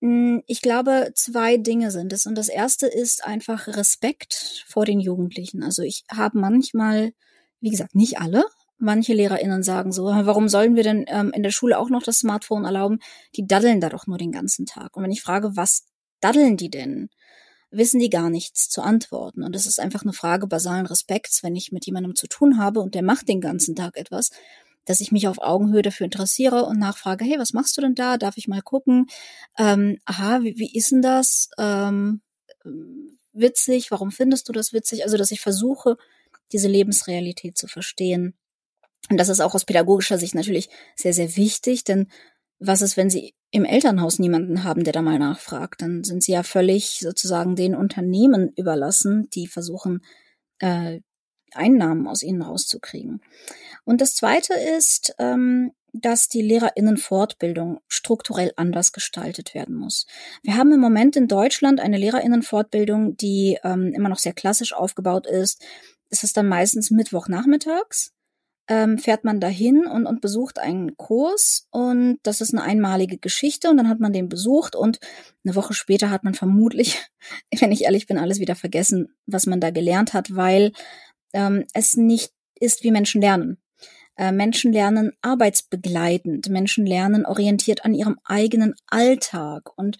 Hm, 0.00 0.42
ich 0.46 0.62
glaube, 0.62 1.12
zwei 1.14 1.56
Dinge 1.58 1.90
sind 1.90 2.12
es. 2.12 2.26
Und 2.26 2.36
das 2.36 2.48
erste 2.48 2.86
ist 2.86 3.24
einfach 3.24 3.68
Respekt 3.68 4.64
vor 4.66 4.84
den 4.86 5.00
Jugendlichen. 5.00 5.62
Also 5.62 5.82
ich 5.82 6.04
habe 6.10 6.38
manchmal, 6.38 7.12
wie 7.60 7.70
gesagt, 7.70 7.94
nicht 7.94 8.18
alle. 8.18 8.44
Manche 8.78 9.12
LehrerInnen 9.12 9.62
sagen 9.62 9.92
so, 9.92 10.06
warum 10.06 10.48
sollen 10.48 10.74
wir 10.74 10.82
denn 10.82 11.04
ähm, 11.08 11.32
in 11.34 11.42
der 11.42 11.50
Schule 11.50 11.78
auch 11.78 11.90
noch 11.90 12.02
das 12.02 12.20
Smartphone 12.20 12.64
erlauben? 12.64 13.00
Die 13.36 13.46
daddeln 13.46 13.80
da 13.80 13.90
doch 13.90 14.06
nur 14.06 14.16
den 14.16 14.32
ganzen 14.32 14.64
Tag. 14.64 14.96
Und 14.96 15.02
wenn 15.02 15.10
ich 15.10 15.20
frage, 15.20 15.54
was 15.54 15.84
daddeln 16.20 16.56
die 16.56 16.70
denn? 16.70 17.10
Wissen 17.70 18.00
die 18.00 18.10
gar 18.10 18.30
nichts 18.30 18.68
zu 18.68 18.82
antworten. 18.82 19.42
Und 19.42 19.54
es 19.54 19.66
ist 19.66 19.78
einfach 19.78 20.02
eine 20.02 20.12
Frage 20.12 20.46
basalen 20.46 20.86
Respekts, 20.86 21.42
wenn 21.42 21.56
ich 21.56 21.72
mit 21.72 21.86
jemandem 21.86 22.14
zu 22.14 22.26
tun 22.26 22.58
habe 22.58 22.80
und 22.80 22.94
der 22.94 23.02
macht 23.02 23.28
den 23.28 23.40
ganzen 23.40 23.76
Tag 23.76 23.96
etwas, 23.96 24.30
dass 24.84 25.00
ich 25.00 25.12
mich 25.12 25.28
auf 25.28 25.38
Augenhöhe 25.38 25.82
dafür 25.82 26.06
interessiere 26.06 26.64
und 26.64 26.78
nachfrage, 26.78 27.24
hey, 27.24 27.38
was 27.38 27.52
machst 27.52 27.76
du 27.76 27.80
denn 27.80 27.94
da? 27.94 28.16
Darf 28.16 28.36
ich 28.36 28.48
mal 28.48 28.62
gucken? 28.62 29.06
Ähm, 29.58 29.98
aha, 30.04 30.42
wie, 30.42 30.58
wie 30.58 30.74
ist 30.74 30.90
denn 30.90 31.02
das? 31.02 31.50
Ähm, 31.58 32.22
witzig, 33.32 33.90
warum 33.90 34.10
findest 34.10 34.48
du 34.48 34.52
das 34.52 34.72
witzig? 34.72 35.04
Also, 35.04 35.16
dass 35.16 35.30
ich 35.30 35.40
versuche, 35.40 35.96
diese 36.52 36.68
Lebensrealität 36.68 37.56
zu 37.56 37.68
verstehen. 37.68 38.34
Und 39.08 39.16
das 39.16 39.28
ist 39.28 39.40
auch 39.40 39.54
aus 39.54 39.64
pädagogischer 39.64 40.18
Sicht 40.18 40.34
natürlich 40.34 40.68
sehr, 40.96 41.14
sehr 41.14 41.36
wichtig, 41.36 41.84
denn 41.84 42.08
was 42.60 42.82
ist, 42.82 42.96
wenn 42.96 43.10
Sie 43.10 43.34
im 43.50 43.64
Elternhaus 43.64 44.18
niemanden 44.18 44.64
haben, 44.64 44.84
der 44.84 44.92
da 44.92 45.02
mal 45.02 45.18
nachfragt? 45.18 45.82
Dann 45.82 46.04
sind 46.04 46.22
Sie 46.22 46.32
ja 46.32 46.42
völlig 46.42 47.00
sozusagen 47.00 47.56
den 47.56 47.74
Unternehmen 47.74 48.52
überlassen, 48.54 49.28
die 49.30 49.46
versuchen, 49.46 50.04
äh, 50.58 51.00
Einnahmen 51.52 52.06
aus 52.06 52.22
ihnen 52.22 52.42
rauszukriegen. 52.42 53.22
Und 53.84 54.00
das 54.00 54.14
Zweite 54.14 54.54
ist, 54.54 55.14
ähm, 55.18 55.72
dass 55.92 56.28
die 56.28 56.42
Lehrerinnenfortbildung 56.42 57.80
strukturell 57.88 58.52
anders 58.54 58.92
gestaltet 58.92 59.54
werden 59.54 59.74
muss. 59.74 60.06
Wir 60.44 60.56
haben 60.56 60.72
im 60.72 60.78
Moment 60.78 61.16
in 61.16 61.26
Deutschland 61.26 61.80
eine 61.80 61.96
Lehrerinnenfortbildung, 61.96 63.16
die 63.16 63.58
ähm, 63.64 63.92
immer 63.92 64.08
noch 64.08 64.18
sehr 64.18 64.34
klassisch 64.34 64.72
aufgebaut 64.72 65.26
ist. 65.26 65.60
Es 66.08 66.22
ist 66.22 66.36
dann 66.36 66.46
meistens 66.46 66.92
Mittwochnachmittags 66.92 68.12
ähm, 68.70 68.98
fährt 68.98 69.24
man 69.24 69.40
dahin 69.40 69.84
und, 69.84 70.06
und 70.06 70.20
besucht 70.20 70.60
einen 70.60 70.96
Kurs 70.96 71.66
und 71.70 72.20
das 72.22 72.40
ist 72.40 72.54
eine 72.54 72.62
einmalige 72.62 73.18
Geschichte 73.18 73.68
und 73.68 73.76
dann 73.76 73.88
hat 73.88 73.98
man 73.98 74.12
den 74.12 74.28
besucht 74.28 74.76
und 74.76 75.00
eine 75.44 75.56
Woche 75.56 75.74
später 75.74 76.08
hat 76.08 76.22
man 76.22 76.34
vermutlich, 76.34 77.00
wenn 77.58 77.72
ich 77.72 77.82
ehrlich 77.82 78.06
bin, 78.06 78.16
alles 78.16 78.38
wieder 78.38 78.54
vergessen, 78.54 79.12
was 79.26 79.46
man 79.46 79.60
da 79.60 79.70
gelernt 79.70 80.14
hat, 80.14 80.36
weil 80.36 80.70
ähm, 81.32 81.64
es 81.74 81.96
nicht 81.96 82.32
ist, 82.60 82.84
wie 82.84 82.92
Menschen 82.92 83.20
lernen. 83.20 83.58
Äh, 84.16 84.30
Menschen 84.30 84.72
lernen 84.72 85.14
arbeitsbegleitend, 85.20 86.48
Menschen 86.48 86.86
lernen 86.86 87.26
orientiert 87.26 87.84
an 87.84 87.92
ihrem 87.92 88.18
eigenen 88.24 88.74
Alltag 88.86 89.76
und 89.76 89.98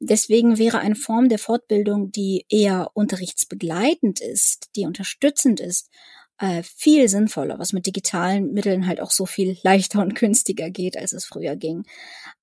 Deswegen 0.00 0.58
wäre 0.58 0.78
eine 0.78 0.94
Form 0.94 1.28
der 1.28 1.40
Fortbildung, 1.40 2.12
die 2.12 2.46
eher 2.48 2.90
unterrichtsbegleitend 2.94 4.20
ist, 4.20 4.70
die 4.76 4.86
unterstützend 4.86 5.58
ist, 5.58 5.90
äh, 6.38 6.62
viel 6.62 7.08
sinnvoller, 7.08 7.58
was 7.58 7.72
mit 7.72 7.86
digitalen 7.86 8.52
Mitteln 8.52 8.86
halt 8.86 9.00
auch 9.00 9.10
so 9.10 9.26
viel 9.26 9.56
leichter 9.62 10.00
und 10.00 10.14
günstiger 10.14 10.70
geht, 10.70 10.96
als 10.96 11.12
es 11.12 11.24
früher 11.24 11.56
ging. 11.56 11.84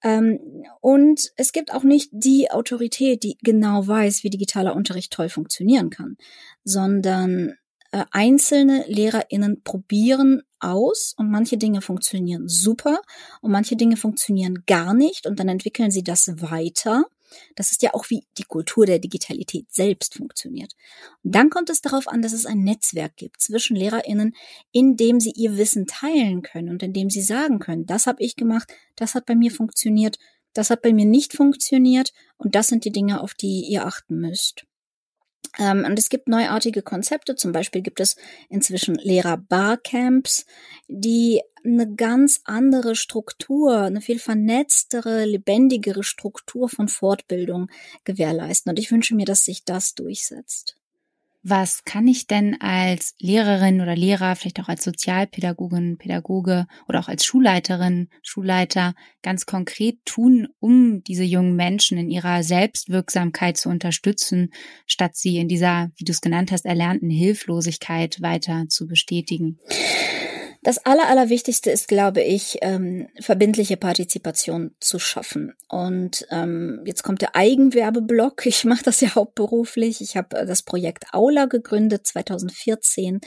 Ähm, 0.03 0.39
und 0.81 1.31
es 1.37 1.51
gibt 1.51 1.73
auch 1.73 1.83
nicht 1.83 2.09
die 2.11 2.51
Autorität, 2.51 3.23
die 3.23 3.37
genau 3.41 3.87
weiß, 3.87 4.23
wie 4.23 4.29
digitaler 4.29 4.75
Unterricht 4.75 5.11
toll 5.11 5.29
funktionieren 5.29 5.89
kann, 5.89 6.17
sondern 6.63 7.55
äh, 7.91 8.03
einzelne 8.11 8.83
LehrerInnen 8.87 9.63
probieren 9.63 10.41
aus 10.59 11.13
und 11.17 11.31
manche 11.31 11.57
Dinge 11.57 11.81
funktionieren 11.81 12.47
super 12.47 12.99
und 13.41 13.51
manche 13.51 13.75
Dinge 13.75 13.95
funktionieren 13.95 14.63
gar 14.65 14.93
nicht 14.93 15.27
und 15.27 15.39
dann 15.39 15.47
entwickeln 15.47 15.91
sie 15.91 16.03
das 16.03 16.27
weiter 16.41 17.05
das 17.55 17.71
ist 17.71 17.81
ja 17.81 17.93
auch 17.93 18.09
wie 18.09 18.25
die 18.37 18.43
Kultur 18.43 18.85
der 18.85 18.99
Digitalität 18.99 19.71
selbst 19.71 20.15
funktioniert. 20.15 20.73
Und 21.23 21.35
dann 21.35 21.49
kommt 21.49 21.69
es 21.69 21.81
darauf 21.81 22.07
an, 22.07 22.21
dass 22.21 22.33
es 22.33 22.45
ein 22.45 22.63
Netzwerk 22.63 23.15
gibt 23.15 23.41
zwischen 23.41 23.75
Lehrerinnen, 23.75 24.35
in 24.71 24.97
dem 24.97 25.19
sie 25.19 25.31
ihr 25.31 25.57
Wissen 25.57 25.87
teilen 25.87 26.41
können 26.41 26.69
und 26.69 26.83
in 26.83 26.93
dem 26.93 27.09
sie 27.09 27.21
sagen 27.21 27.59
können, 27.59 27.85
das 27.85 28.07
habe 28.07 28.23
ich 28.23 28.35
gemacht, 28.35 28.73
das 28.95 29.15
hat 29.15 29.25
bei 29.25 29.35
mir 29.35 29.51
funktioniert, 29.51 30.17
das 30.53 30.69
hat 30.69 30.81
bei 30.81 30.93
mir 30.93 31.05
nicht 31.05 31.33
funktioniert 31.33 32.13
und 32.37 32.55
das 32.55 32.67
sind 32.67 32.85
die 32.85 32.91
Dinge, 32.91 33.21
auf 33.21 33.33
die 33.33 33.61
ihr 33.61 33.85
achten 33.85 34.19
müsst. 34.19 34.65
Ähm, 35.57 35.85
und 35.85 35.99
es 35.99 36.09
gibt 36.09 36.27
neuartige 36.27 36.81
Konzepte. 36.81 37.35
Zum 37.35 37.51
Beispiel 37.51 37.81
gibt 37.81 37.99
es 37.99 38.15
inzwischen 38.49 38.95
Lehrer-Barcamps, 38.95 40.45
die 40.87 41.41
eine 41.65 41.93
ganz 41.93 42.41
andere 42.45 42.95
Struktur, 42.95 43.81
eine 43.81 44.01
viel 44.01 44.19
vernetztere, 44.19 45.25
lebendigere 45.25 46.03
Struktur 46.03 46.69
von 46.69 46.87
Fortbildung 46.87 47.69
gewährleisten. 48.03 48.69
Und 48.69 48.79
ich 48.79 48.91
wünsche 48.91 49.15
mir, 49.15 49.25
dass 49.25 49.45
sich 49.45 49.65
das 49.65 49.95
durchsetzt. 49.95 50.77
Was 51.47 51.83
kann 51.83 52.07
ich 52.07 52.25
denn 52.25 52.59
als 52.59 53.13
Lehrerin 53.19 53.79
oder 53.79 53.95
Lehrer, 53.95 54.35
vielleicht 54.35 54.59
auch 54.59 54.67
als 54.67 54.83
Sozialpädagogin, 54.83 55.99
Pädagoge 55.99 56.65
oder 56.87 56.99
auch 56.99 57.07
als 57.07 57.23
Schulleiterin, 57.23 58.09
Schulleiter 58.23 58.95
ganz 59.21 59.45
konkret 59.45 59.99
tun, 60.05 60.47
um 60.59 61.03
diese 61.03 61.23
jungen 61.23 61.55
Menschen 61.55 61.99
in 61.99 62.09
ihrer 62.09 62.41
Selbstwirksamkeit 62.41 63.57
zu 63.57 63.69
unterstützen, 63.69 64.51
statt 64.87 65.15
sie 65.15 65.37
in 65.37 65.47
dieser, 65.47 65.91
wie 65.97 66.03
du 66.03 66.13
es 66.13 66.21
genannt 66.21 66.51
hast, 66.51 66.65
erlernten 66.65 67.11
Hilflosigkeit 67.11 68.23
weiter 68.23 68.65
zu 68.67 68.87
bestätigen? 68.87 69.59
Das 70.65 70.79
Aller, 70.79 71.07
Allerwichtigste 71.07 71.69
ist, 71.69 71.87
glaube 71.87 72.23
ich, 72.23 72.57
ähm, 72.63 73.07
verbindliche 73.19 73.77
Partizipation 73.77 74.71
zu 74.79 74.97
schaffen. 74.97 75.53
Und 75.69 76.25
ähm, 76.31 76.81
jetzt 76.85 77.03
kommt 77.03 77.21
der 77.21 77.35
Eigenwerbeblock. 77.35 78.47
Ich 78.47 78.65
mache 78.65 78.81
das 78.81 78.99
ja 78.99 79.13
hauptberuflich. 79.13 80.01
Ich 80.01 80.17
habe 80.17 80.35
äh, 80.37 80.45
das 80.47 80.63
Projekt 80.63 81.13
Aula 81.13 81.45
gegründet 81.45 82.07
2014. 82.07 83.21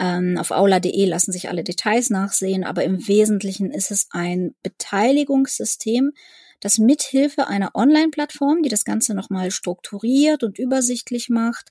Ähm, 0.00 0.36
auf 0.36 0.50
aula.de 0.50 1.04
lassen 1.04 1.30
sich 1.30 1.48
alle 1.48 1.62
Details 1.62 2.10
nachsehen, 2.10 2.64
aber 2.64 2.82
im 2.82 3.06
Wesentlichen 3.06 3.70
ist 3.70 3.92
es 3.92 4.08
ein 4.10 4.56
Beteiligungssystem, 4.64 6.10
das 6.58 6.78
mithilfe 6.78 7.46
einer 7.46 7.76
Online-Plattform, 7.76 8.64
die 8.64 8.68
das 8.68 8.84
Ganze 8.84 9.14
nochmal 9.14 9.52
strukturiert 9.52 10.42
und 10.42 10.58
übersichtlich 10.58 11.28
macht, 11.28 11.70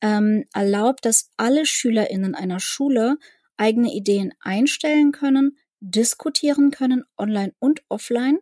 ähm, 0.00 0.46
erlaubt, 0.52 1.04
dass 1.04 1.30
alle 1.36 1.66
SchülerInnen 1.66 2.34
einer 2.34 2.58
Schule 2.58 3.16
eigene 3.60 3.92
Ideen 3.92 4.32
einstellen 4.40 5.12
können, 5.12 5.56
diskutieren 5.80 6.70
können, 6.70 7.04
online 7.16 7.52
und 7.58 7.82
offline 7.88 8.38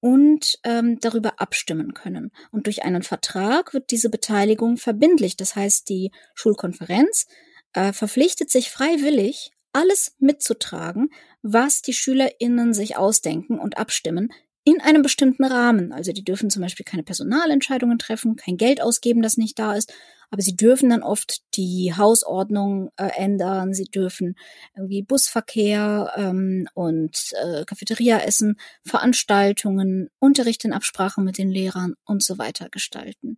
und 0.00 0.58
ähm, 0.64 0.98
darüber 1.00 1.40
abstimmen 1.40 1.94
können. 1.94 2.32
Und 2.50 2.66
durch 2.66 2.84
einen 2.84 3.02
Vertrag 3.02 3.74
wird 3.74 3.90
diese 3.90 4.10
Beteiligung 4.10 4.76
verbindlich. 4.76 5.36
Das 5.36 5.54
heißt, 5.54 5.88
die 5.88 6.10
Schulkonferenz 6.34 7.26
äh, 7.72 7.92
verpflichtet 7.92 8.50
sich 8.50 8.70
freiwillig, 8.70 9.52
alles 9.72 10.16
mitzutragen, 10.18 11.10
was 11.42 11.82
die 11.82 11.94
SchülerInnen 11.94 12.74
sich 12.74 12.96
ausdenken 12.96 13.58
und 13.58 13.78
abstimmen, 13.78 14.32
in 14.64 14.80
einem 14.80 15.02
bestimmten 15.02 15.44
Rahmen. 15.44 15.92
Also 15.92 16.12
die 16.12 16.24
dürfen 16.24 16.50
zum 16.50 16.62
Beispiel 16.62 16.84
keine 16.84 17.02
Personalentscheidungen 17.02 17.98
treffen, 17.98 18.36
kein 18.36 18.56
Geld 18.56 18.80
ausgeben, 18.80 19.22
das 19.22 19.36
nicht 19.36 19.58
da 19.58 19.74
ist, 19.74 19.92
aber 20.32 20.40
sie 20.40 20.56
dürfen 20.56 20.88
dann 20.88 21.02
oft 21.02 21.42
die 21.56 21.92
Hausordnung 21.94 22.90
äh, 22.96 23.10
ändern, 23.16 23.74
sie 23.74 23.84
dürfen 23.84 24.34
irgendwie 24.74 25.02
Busverkehr 25.02 26.10
ähm, 26.16 26.66
und 26.72 27.34
äh, 27.44 27.66
Cafeteria 27.66 28.18
essen, 28.20 28.56
Veranstaltungen, 28.82 30.08
Unterricht 30.18 30.64
in 30.64 30.72
Absprache 30.72 31.20
mit 31.20 31.36
den 31.36 31.50
Lehrern 31.50 31.94
und 32.06 32.22
so 32.22 32.38
weiter 32.38 32.70
gestalten. 32.70 33.36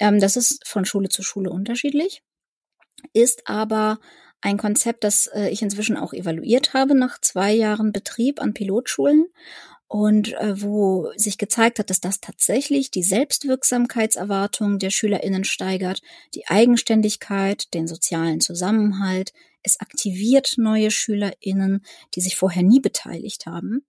Ähm, 0.00 0.18
das 0.18 0.36
ist 0.36 0.66
von 0.66 0.86
Schule 0.86 1.10
zu 1.10 1.22
Schule 1.22 1.50
unterschiedlich, 1.50 2.22
ist 3.12 3.46
aber 3.46 3.98
ein 4.40 4.56
Konzept, 4.56 5.04
das 5.04 5.26
äh, 5.26 5.50
ich 5.50 5.60
inzwischen 5.60 5.98
auch 5.98 6.14
evaluiert 6.14 6.72
habe 6.72 6.94
nach 6.94 7.20
zwei 7.20 7.52
Jahren 7.52 7.92
Betrieb 7.92 8.40
an 8.40 8.54
Pilotschulen 8.54 9.26
und 9.88 10.32
äh, 10.34 10.60
wo 10.60 11.10
sich 11.16 11.38
gezeigt 11.38 11.78
hat, 11.78 11.90
dass 11.90 12.00
das 12.00 12.20
tatsächlich 12.20 12.90
die 12.90 13.02
Selbstwirksamkeitserwartung 13.02 14.78
der 14.78 14.90
Schülerinnen 14.90 15.44
steigert, 15.44 16.00
die 16.34 16.46
Eigenständigkeit, 16.48 17.72
den 17.74 17.86
sozialen 17.86 18.40
Zusammenhalt. 18.40 19.32
Es 19.62 19.80
aktiviert 19.80 20.54
neue 20.56 20.90
Schülerinnen, 20.90 21.84
die 22.14 22.20
sich 22.20 22.36
vorher 22.36 22.62
nie 22.62 22.80
beteiligt 22.80 23.46
haben. 23.46 23.86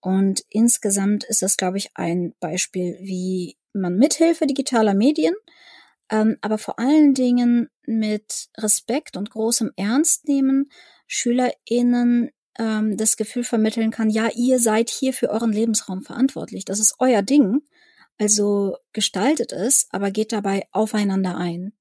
Und 0.00 0.44
insgesamt 0.48 1.24
ist 1.24 1.42
das, 1.42 1.56
glaube 1.56 1.78
ich, 1.78 1.90
ein 1.94 2.34
Beispiel, 2.40 2.98
wie 3.00 3.56
man 3.72 3.96
mithilfe 3.96 4.46
digitaler 4.46 4.94
Medien, 4.94 5.34
ähm, 6.10 6.36
aber 6.40 6.58
vor 6.58 6.78
allen 6.78 7.14
Dingen 7.14 7.68
mit 7.86 8.48
Respekt 8.56 9.16
und 9.16 9.30
großem 9.30 9.70
Ernst 9.76 10.26
nehmen, 10.26 10.70
SchülerInnen 11.06 12.30
ähm, 12.58 12.96
das 12.96 13.16
Gefühl 13.16 13.44
vermitteln 13.44 13.90
kann, 13.90 14.10
ja, 14.10 14.28
ihr 14.34 14.58
seid 14.58 14.90
hier 14.90 15.12
für 15.12 15.30
euren 15.30 15.52
Lebensraum 15.52 16.02
verantwortlich. 16.02 16.64
Das 16.64 16.78
ist 16.78 16.96
euer 16.98 17.22
Ding. 17.22 17.62
Also 18.18 18.76
gestaltet 18.92 19.52
es, 19.52 19.86
aber 19.90 20.10
geht 20.10 20.32
dabei 20.32 20.66
aufeinander 20.72 21.36
ein. 21.36 21.72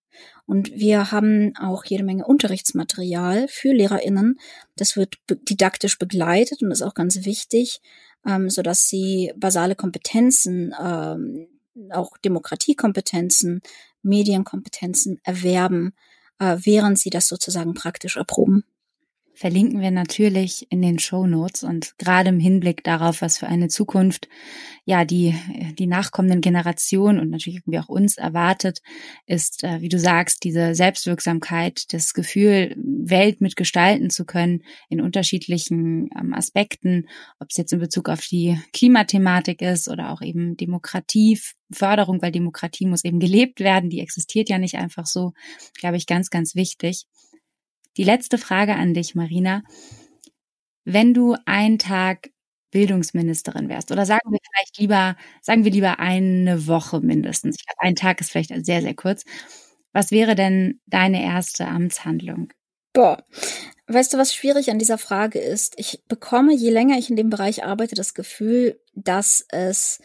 Und 0.46 0.72
wir 0.72 1.12
haben 1.12 1.54
auch 1.58 1.86
jede 1.86 2.04
Menge 2.04 2.26
Unterrichtsmaterial 2.26 3.48
für 3.50 3.74
LehrerInnen. 3.74 4.40
Das 4.76 4.96
wird 4.96 5.16
didaktisch 5.28 6.00
begleitet 6.00 6.62
und 6.62 6.72
ist 6.72 6.82
auch 6.82 6.94
ganz 6.94 7.26
wichtig, 7.26 7.82
ähm, 8.26 8.50
so 8.50 8.62
dass 8.62 8.88
sie 8.88 9.32
basale 9.36 9.76
Kompetenzen, 9.76 10.74
ähm, 10.82 11.48
auch 11.92 12.18
Demokratiekompetenzen, 12.18 13.62
Medienkompetenzen 14.02 15.20
erwerben, 15.24 15.94
äh, 16.40 16.58
während 16.64 17.00
sie 17.00 17.10
das 17.10 17.28
sozusagen 17.28 17.74
praktisch 17.74 18.18
erproben 18.18 18.64
verlinken 19.40 19.80
wir 19.80 19.90
natürlich 19.90 20.68
in 20.70 20.82
den 20.82 21.00
Show 21.00 21.26
Notes 21.26 21.64
und 21.64 21.98
gerade 21.98 22.28
im 22.28 22.42
Hinblick 22.42 22.84
darauf, 22.84 23.22
was 23.22 23.38
für 23.38 23.48
eine 23.48 23.70
Zukunft 23.70 24.28
ja 24.84 25.06
die 25.06 25.34
die 25.78 25.88
nachkommenden 25.88 26.42
Generationen 26.42 27.20
und 27.20 27.30
natürlich 27.30 27.60
irgendwie 27.60 27.80
auch 27.80 27.88
uns 27.88 28.18
erwartet, 28.18 28.82
ist, 29.28 29.64
äh, 29.64 29.80
wie 29.80 29.88
du 29.88 29.98
sagst, 29.98 30.44
diese 30.44 30.76
Selbstwirksamkeit, 30.76 31.94
das 31.94 32.14
Gefühl, 32.14 32.76
Welt 32.78 33.40
mitgestalten 33.40 34.10
zu 34.10 34.26
können 34.26 34.64
in 34.90 35.00
unterschiedlichen 35.00 36.10
ähm, 36.20 36.34
Aspekten, 36.34 37.08
ob 37.40 37.48
es 37.50 37.56
jetzt 37.56 37.72
in 37.72 37.80
Bezug 37.80 38.10
auf 38.10 38.20
die 38.28 38.60
Klimathematik 38.74 39.62
ist 39.62 39.88
oder 39.88 40.12
auch 40.12 40.22
eben 40.22 40.58
Demokratie, 40.58 41.40
Förderung, 41.72 42.22
weil 42.22 42.34
Demokratie 42.34 42.88
muss 42.88 43.06
eben 43.06 43.20
gelebt 43.20 43.62
werden, 43.62 43.90
die 43.90 44.02
existiert 44.02 44.50
ja 44.50 44.58
nicht 44.58 44.76
einfach 44.76 45.06
so, 45.06 45.32
glaube 45.80 45.96
ich, 45.96 46.08
ganz, 46.08 46.30
ganz 46.30 46.56
wichtig. 46.56 47.06
Die 48.00 48.06
letzte 48.06 48.38
Frage 48.38 48.76
an 48.76 48.94
dich, 48.94 49.14
Marina. 49.14 49.62
Wenn 50.86 51.14
du 51.14 51.36
einen 51.46 51.80
Tag 51.80 52.30
Bildungsministerin 52.72 53.68
wärst, 53.68 53.92
oder 53.92 54.06
sagen 54.06 54.32
wir 54.32 54.40
vielleicht 54.42 54.78
lieber, 54.78 55.18
sagen 55.42 55.66
wir 55.66 55.72
lieber 55.72 56.00
eine 56.00 56.66
Woche 56.66 57.02
mindestens. 57.02 57.58
Ich 57.60 57.66
glaube, 57.66 57.82
ein 57.82 57.96
Tag 57.96 58.22
ist 58.22 58.32
vielleicht 58.32 58.54
sehr, 58.66 58.82
sehr 58.82 58.94
kurz. 58.94 59.26
Was 59.92 60.12
wäre 60.12 60.36
denn 60.36 60.80
deine 60.86 61.22
erste 61.22 61.68
Amtshandlung? 61.68 62.54
Boah, 62.94 63.22
weißt 63.88 64.14
du, 64.14 64.18
was 64.18 64.34
schwierig 64.34 64.72
an 64.72 64.80
dieser 64.80 64.98
Frage 64.98 65.40
ist? 65.40 65.74
Ich 65.76 66.02
bekomme, 66.08 66.56
je 66.56 66.70
länger 66.70 66.98
ich 66.98 67.10
in 67.10 67.18
dem 67.18 67.30
Bereich 67.30 67.66
arbeite, 67.66 67.96
das 67.96 68.14
Gefühl, 68.14 68.80
dass 68.94 69.46
es 69.50 70.00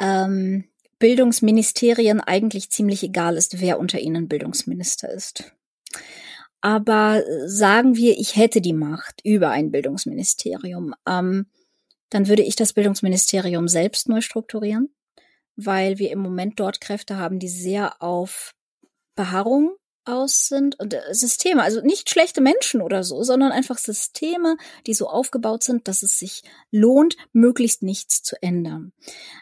ähm, 0.00 0.70
Bildungsministerien 0.98 2.22
eigentlich 2.22 2.70
ziemlich 2.70 3.02
egal 3.02 3.36
ist, 3.36 3.60
wer 3.60 3.78
unter 3.78 4.00
ihnen 4.00 4.26
Bildungsminister 4.26 5.10
ist. 5.12 5.52
Aber 6.60 7.22
sagen 7.46 7.96
wir, 7.96 8.18
ich 8.18 8.36
hätte 8.36 8.60
die 8.60 8.72
Macht 8.72 9.20
über 9.24 9.50
ein 9.50 9.70
Bildungsministerium, 9.70 10.94
ähm, 11.06 11.46
dann 12.10 12.28
würde 12.28 12.42
ich 12.42 12.56
das 12.56 12.72
Bildungsministerium 12.72 13.68
selbst 13.68 14.08
neu 14.08 14.20
strukturieren, 14.20 14.94
weil 15.56 15.98
wir 15.98 16.10
im 16.10 16.20
Moment 16.20 16.58
dort 16.60 16.80
Kräfte 16.80 17.16
haben, 17.16 17.38
die 17.38 17.48
sehr 17.48 18.02
auf 18.02 18.54
Beharrung 19.14 19.76
aus 20.06 20.46
sind 20.46 20.78
und 20.78 20.94
äh, 20.94 21.02
Systeme, 21.12 21.62
also 21.62 21.80
nicht 21.80 22.08
schlechte 22.10 22.40
Menschen 22.40 22.80
oder 22.80 23.02
so, 23.02 23.22
sondern 23.22 23.52
einfach 23.52 23.78
Systeme, 23.78 24.56
die 24.86 24.94
so 24.94 25.08
aufgebaut 25.08 25.64
sind, 25.64 25.88
dass 25.88 26.02
es 26.02 26.18
sich 26.18 26.42
lohnt, 26.70 27.16
möglichst 27.32 27.82
nichts 27.82 28.22
zu 28.22 28.40
ändern. 28.40 28.92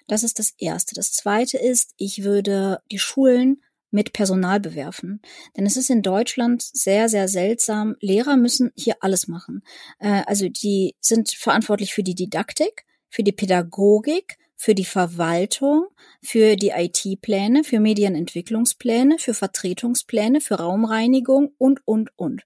Das 0.06 0.22
ist 0.22 0.38
das 0.38 0.54
Erste. 0.58 0.94
Das 0.94 1.12
Zweite 1.12 1.58
ist, 1.58 1.92
ich 1.96 2.24
würde 2.24 2.80
die 2.90 2.98
Schulen 2.98 3.62
mit 3.94 4.12
Personal 4.12 4.60
bewerfen. 4.60 5.22
Denn 5.56 5.64
es 5.64 5.76
ist 5.76 5.88
in 5.88 6.02
Deutschland 6.02 6.62
sehr, 6.62 7.08
sehr 7.08 7.28
seltsam. 7.28 7.96
Lehrer 8.00 8.36
müssen 8.36 8.72
hier 8.76 8.96
alles 9.00 9.28
machen. 9.28 9.62
Äh, 10.00 10.22
also 10.26 10.48
die 10.48 10.94
sind 11.00 11.30
verantwortlich 11.30 11.94
für 11.94 12.02
die 12.02 12.16
Didaktik, 12.16 12.84
für 13.08 13.22
die 13.22 13.32
Pädagogik, 13.32 14.36
für 14.56 14.74
die 14.74 14.84
Verwaltung, 14.84 15.86
für 16.22 16.56
die 16.56 16.70
IT-Pläne, 16.70 17.64
für 17.64 17.80
Medienentwicklungspläne, 17.80 19.18
für 19.18 19.34
Vertretungspläne, 19.34 20.40
für 20.40 20.56
Raumreinigung 20.56 21.52
und, 21.56 21.86
und, 21.86 22.10
und. 22.16 22.42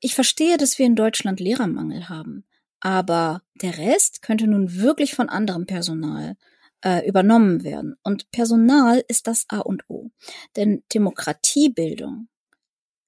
Ich 0.00 0.14
verstehe, 0.14 0.56
dass 0.56 0.78
wir 0.78 0.86
in 0.86 0.96
Deutschland 0.96 1.40
Lehrermangel 1.40 2.08
haben, 2.08 2.44
aber 2.80 3.42
der 3.60 3.76
Rest 3.78 4.22
könnte 4.22 4.46
nun 4.46 4.76
wirklich 4.76 5.14
von 5.14 5.28
anderem 5.28 5.66
Personal 5.66 6.36
äh, 6.84 7.06
übernommen 7.06 7.64
werden. 7.64 7.96
Und 8.02 8.30
Personal 8.30 9.04
ist 9.08 9.26
das 9.26 9.46
A 9.48 9.58
und 9.58 9.88
O. 9.88 10.10
Denn 10.56 10.82
Demokratiebildung 10.94 12.28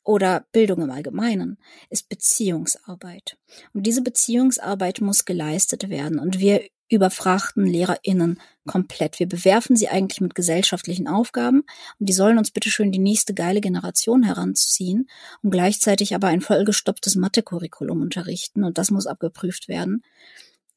oder 0.05 0.47
Bildung 0.53 0.83
im 0.83 0.91
Allgemeinen 0.91 1.59
ist 1.91 2.09
Beziehungsarbeit. 2.09 3.39
Und 3.73 3.87
diese 3.87 4.03
Beziehungsarbeit 4.03 5.01
muss 5.01 5.25
geleistet 5.25 5.89
werden. 5.89 6.19
Und 6.19 6.39
wir 6.39 6.63
überfrachten 6.93 7.67
LehrerInnen 7.67 8.39
komplett. 8.67 9.19
Wir 9.19 9.27
bewerfen 9.27 9.77
sie 9.77 9.89
eigentlich 9.89 10.21
mit 10.21 10.35
gesellschaftlichen 10.35 11.09
Aufgaben 11.09 11.63
und 11.99 12.09
die 12.09 12.13
sollen 12.13 12.37
uns 12.39 12.51
bitteschön 12.51 12.93
die 12.93 12.99
nächste 12.99 13.33
geile 13.33 13.61
Generation 13.61 14.23
heranziehen 14.23 15.09
und 15.43 15.51
gleichzeitig 15.51 16.15
aber 16.15 16.29
ein 16.29 16.43
vollgestopptes 16.43 17.17
Mathe-Curriculum 17.17 18.03
unterrichten 18.03 18.63
und 18.63 18.77
das 18.77 18.91
muss 18.91 19.07
abgeprüft 19.07 19.69
werden. 19.69 20.05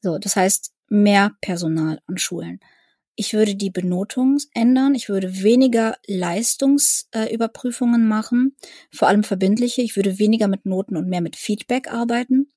So, 0.00 0.18
das 0.18 0.36
heißt 0.36 0.72
mehr 0.88 1.32
Personal 1.42 2.00
an 2.06 2.16
Schulen. 2.16 2.60
Ich 3.16 3.32
würde 3.32 3.54
die 3.54 3.70
Benotung 3.70 4.36
ändern. 4.52 4.94
Ich 4.94 5.08
würde 5.08 5.42
weniger 5.42 5.96
Leistungsüberprüfungen 6.06 8.02
äh, 8.02 8.04
machen, 8.04 8.54
vor 8.92 9.08
allem 9.08 9.24
verbindliche. 9.24 9.80
Ich 9.80 9.96
würde 9.96 10.18
weniger 10.18 10.48
mit 10.48 10.66
Noten 10.66 10.98
und 10.98 11.08
mehr 11.08 11.22
mit 11.22 11.34
Feedback 11.34 11.90
arbeiten. 11.90 12.50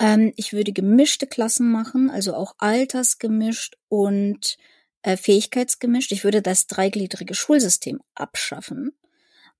Ähm, 0.00 0.32
ich 0.36 0.52
würde 0.52 0.72
gemischte 0.72 1.28
Klassen 1.28 1.70
machen, 1.70 2.10
also 2.10 2.34
auch 2.34 2.56
altersgemischt 2.58 3.76
und 3.88 4.56
äh, 5.02 5.16
fähigkeitsgemischt. 5.16 6.10
Ich 6.10 6.24
würde 6.24 6.42
das 6.42 6.66
dreigliedrige 6.66 7.34
Schulsystem 7.34 8.00
abschaffen, 8.16 8.90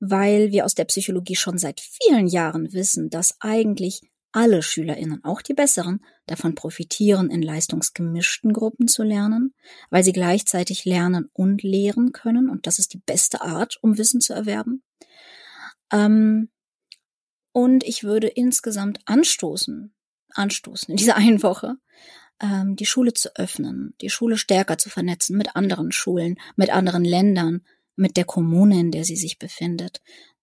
weil 0.00 0.50
wir 0.50 0.64
aus 0.64 0.74
der 0.74 0.86
Psychologie 0.86 1.36
schon 1.36 1.56
seit 1.56 1.80
vielen 1.80 2.26
Jahren 2.26 2.72
wissen, 2.72 3.10
dass 3.10 3.36
eigentlich 3.40 4.02
alle 4.32 4.62
Schülerinnen, 4.62 5.24
auch 5.24 5.42
die 5.42 5.54
besseren, 5.54 6.04
davon 6.26 6.54
profitieren, 6.54 7.30
in 7.30 7.42
leistungsgemischten 7.42 8.52
Gruppen 8.52 8.88
zu 8.88 9.02
lernen, 9.02 9.54
weil 9.90 10.04
sie 10.04 10.12
gleichzeitig 10.12 10.84
lernen 10.84 11.30
und 11.32 11.62
lehren 11.62 12.12
können. 12.12 12.50
Und 12.50 12.66
das 12.66 12.78
ist 12.78 12.92
die 12.92 13.02
beste 13.04 13.40
Art, 13.40 13.78
um 13.82 13.98
Wissen 13.98 14.20
zu 14.20 14.34
erwerben. 14.34 14.82
Ähm, 15.92 16.50
und 17.52 17.84
ich 17.84 18.04
würde 18.04 18.28
insgesamt 18.28 19.00
anstoßen, 19.06 19.94
anstoßen 20.34 20.92
in 20.92 20.96
dieser 20.96 21.16
einen 21.16 21.42
Woche, 21.42 21.76
ähm, 22.40 22.76
die 22.76 22.86
Schule 22.86 23.14
zu 23.14 23.34
öffnen, 23.36 23.94
die 24.00 24.10
Schule 24.10 24.36
stärker 24.36 24.78
zu 24.78 24.90
vernetzen 24.90 25.36
mit 25.36 25.56
anderen 25.56 25.90
Schulen, 25.90 26.38
mit 26.56 26.70
anderen 26.70 27.04
Ländern, 27.04 27.62
mit 27.96 28.16
der 28.16 28.24
Kommune, 28.24 28.78
in 28.78 28.90
der 28.90 29.04
sie 29.04 29.16
sich 29.16 29.38
befindet, 29.38 30.00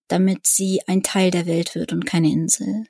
damit 0.07 0.45
sie 0.45 0.81
ein 0.87 1.03
Teil 1.03 1.31
der 1.31 1.45
Welt 1.45 1.75
wird 1.75 1.93
und 1.93 2.05
keine 2.05 2.29
Insel. 2.29 2.85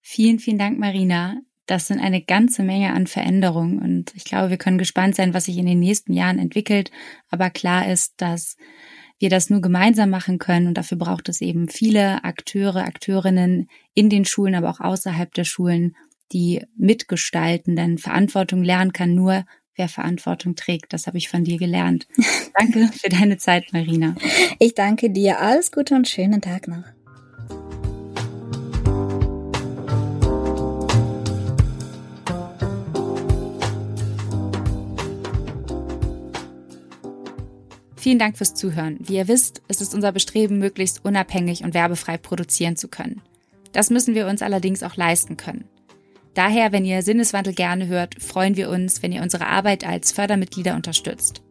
Vielen, 0.00 0.38
vielen 0.38 0.58
Dank, 0.58 0.78
Marina. 0.78 1.40
Das 1.66 1.86
sind 1.86 2.00
eine 2.00 2.22
ganze 2.22 2.62
Menge 2.62 2.92
an 2.92 3.06
Veränderungen 3.06 3.78
und 3.78 4.12
ich 4.16 4.24
glaube, 4.24 4.50
wir 4.50 4.56
können 4.56 4.78
gespannt 4.78 5.14
sein, 5.14 5.34
was 5.34 5.44
sich 5.44 5.56
in 5.56 5.66
den 5.66 5.78
nächsten 5.78 6.12
Jahren 6.12 6.38
entwickelt. 6.38 6.90
Aber 7.28 7.48
klar 7.50 7.88
ist, 7.88 8.14
dass 8.16 8.56
wir 9.20 9.30
das 9.30 9.50
nur 9.50 9.60
gemeinsam 9.60 10.10
machen 10.10 10.38
können 10.38 10.66
und 10.66 10.74
dafür 10.74 10.98
braucht 10.98 11.28
es 11.28 11.40
eben 11.40 11.68
viele 11.68 12.24
Akteure, 12.24 12.84
Akteurinnen 12.84 13.68
in 13.94 14.08
den 14.08 14.24
Schulen, 14.24 14.56
aber 14.56 14.70
auch 14.70 14.80
außerhalb 14.80 15.32
der 15.32 15.44
Schulen 15.44 15.94
die 16.32 16.64
mitgestalten, 16.76 17.76
denn 17.76 17.98
Verantwortung 17.98 18.62
lernen 18.62 18.92
kann 18.92 19.14
nur, 19.14 19.44
wer 19.76 19.88
Verantwortung 19.88 20.56
trägt. 20.56 20.92
Das 20.92 21.06
habe 21.06 21.18
ich 21.18 21.28
von 21.28 21.44
dir 21.44 21.58
gelernt. 21.58 22.06
danke 22.58 22.88
für 22.92 23.08
deine 23.08 23.38
Zeit, 23.38 23.72
Marina. 23.72 24.14
Ich 24.58 24.74
danke 24.74 25.10
dir. 25.10 25.40
Alles 25.40 25.70
Gute 25.70 25.94
und 25.94 26.08
schönen 26.08 26.40
Tag 26.40 26.68
noch. 26.68 26.84
Vielen 38.00 38.18
Dank 38.18 38.38
fürs 38.38 38.54
Zuhören. 38.54 38.96
Wie 38.98 39.16
ihr 39.16 39.28
wisst, 39.28 39.60
ist 39.68 39.82
es 39.82 39.92
unser 39.92 40.10
Bestreben, 40.10 40.58
möglichst 40.58 41.04
unabhängig 41.04 41.64
und 41.64 41.74
werbefrei 41.74 42.16
produzieren 42.16 42.76
zu 42.76 42.88
können. 42.88 43.20
Das 43.72 43.90
müssen 43.90 44.14
wir 44.14 44.26
uns 44.26 44.40
allerdings 44.40 44.82
auch 44.82 44.96
leisten 44.96 45.36
können. 45.36 45.66
Daher, 46.32 46.72
wenn 46.72 46.86
ihr 46.86 47.02
Sinneswandel 47.02 47.52
gerne 47.52 47.88
hört, 47.88 48.22
freuen 48.22 48.56
wir 48.56 48.70
uns, 48.70 49.02
wenn 49.02 49.12
ihr 49.12 49.20
unsere 49.20 49.46
Arbeit 49.48 49.86
als 49.86 50.12
Fördermitglieder 50.12 50.76
unterstützt. 50.76 51.42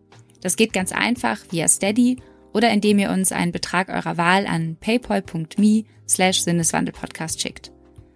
Das 0.41 0.55
geht 0.55 0.73
ganz 0.73 0.91
einfach 0.91 1.37
via 1.51 1.67
Steady 1.67 2.17
oder 2.51 2.71
indem 2.71 2.97
ihr 2.97 3.11
uns 3.11 3.31
einen 3.31 3.51
Betrag 3.51 3.89
eurer 3.89 4.17
Wahl 4.17 4.47
an 4.47 4.75
paypal.me 4.79 5.83
slash 6.07 6.41
Sinneswandelpodcast 6.41 7.39
schickt. 7.39 7.71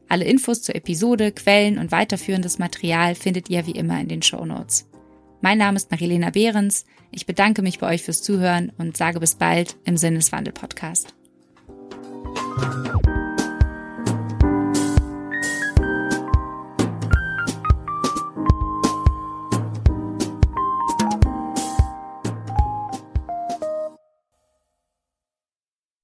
Alle 0.10 0.26
Infos 0.26 0.63
zur 0.63 0.74
Episode, 0.74 1.34
Quellen 1.34 1.78
und 1.78 1.91
weiterführendes 1.91 2.58
Material 2.58 3.13
findet 3.13 3.52
ihr 3.52 3.67
wie 3.67 3.74
immer 3.74 4.02
in 4.02 4.08
den 4.08 4.24
Show 4.24 4.43
Notes. 4.43 4.88
Mein 5.43 5.58
Name 5.58 5.75
ist 5.75 5.91
Marilena 5.91 6.29
Behrens. 6.29 6.86
Ich 7.12 7.25
bedanke 7.25 7.63
mich 7.63 7.79
bei 7.79 7.93
euch 7.93 8.01
fürs 8.01 8.21
Zuhören 8.21 8.71
und 8.77 8.95
sage 8.95 9.19
bis 9.19 9.36
bald 9.36 9.75
im 9.84 9.97
Sinneswandel-Podcast. 9.97 11.13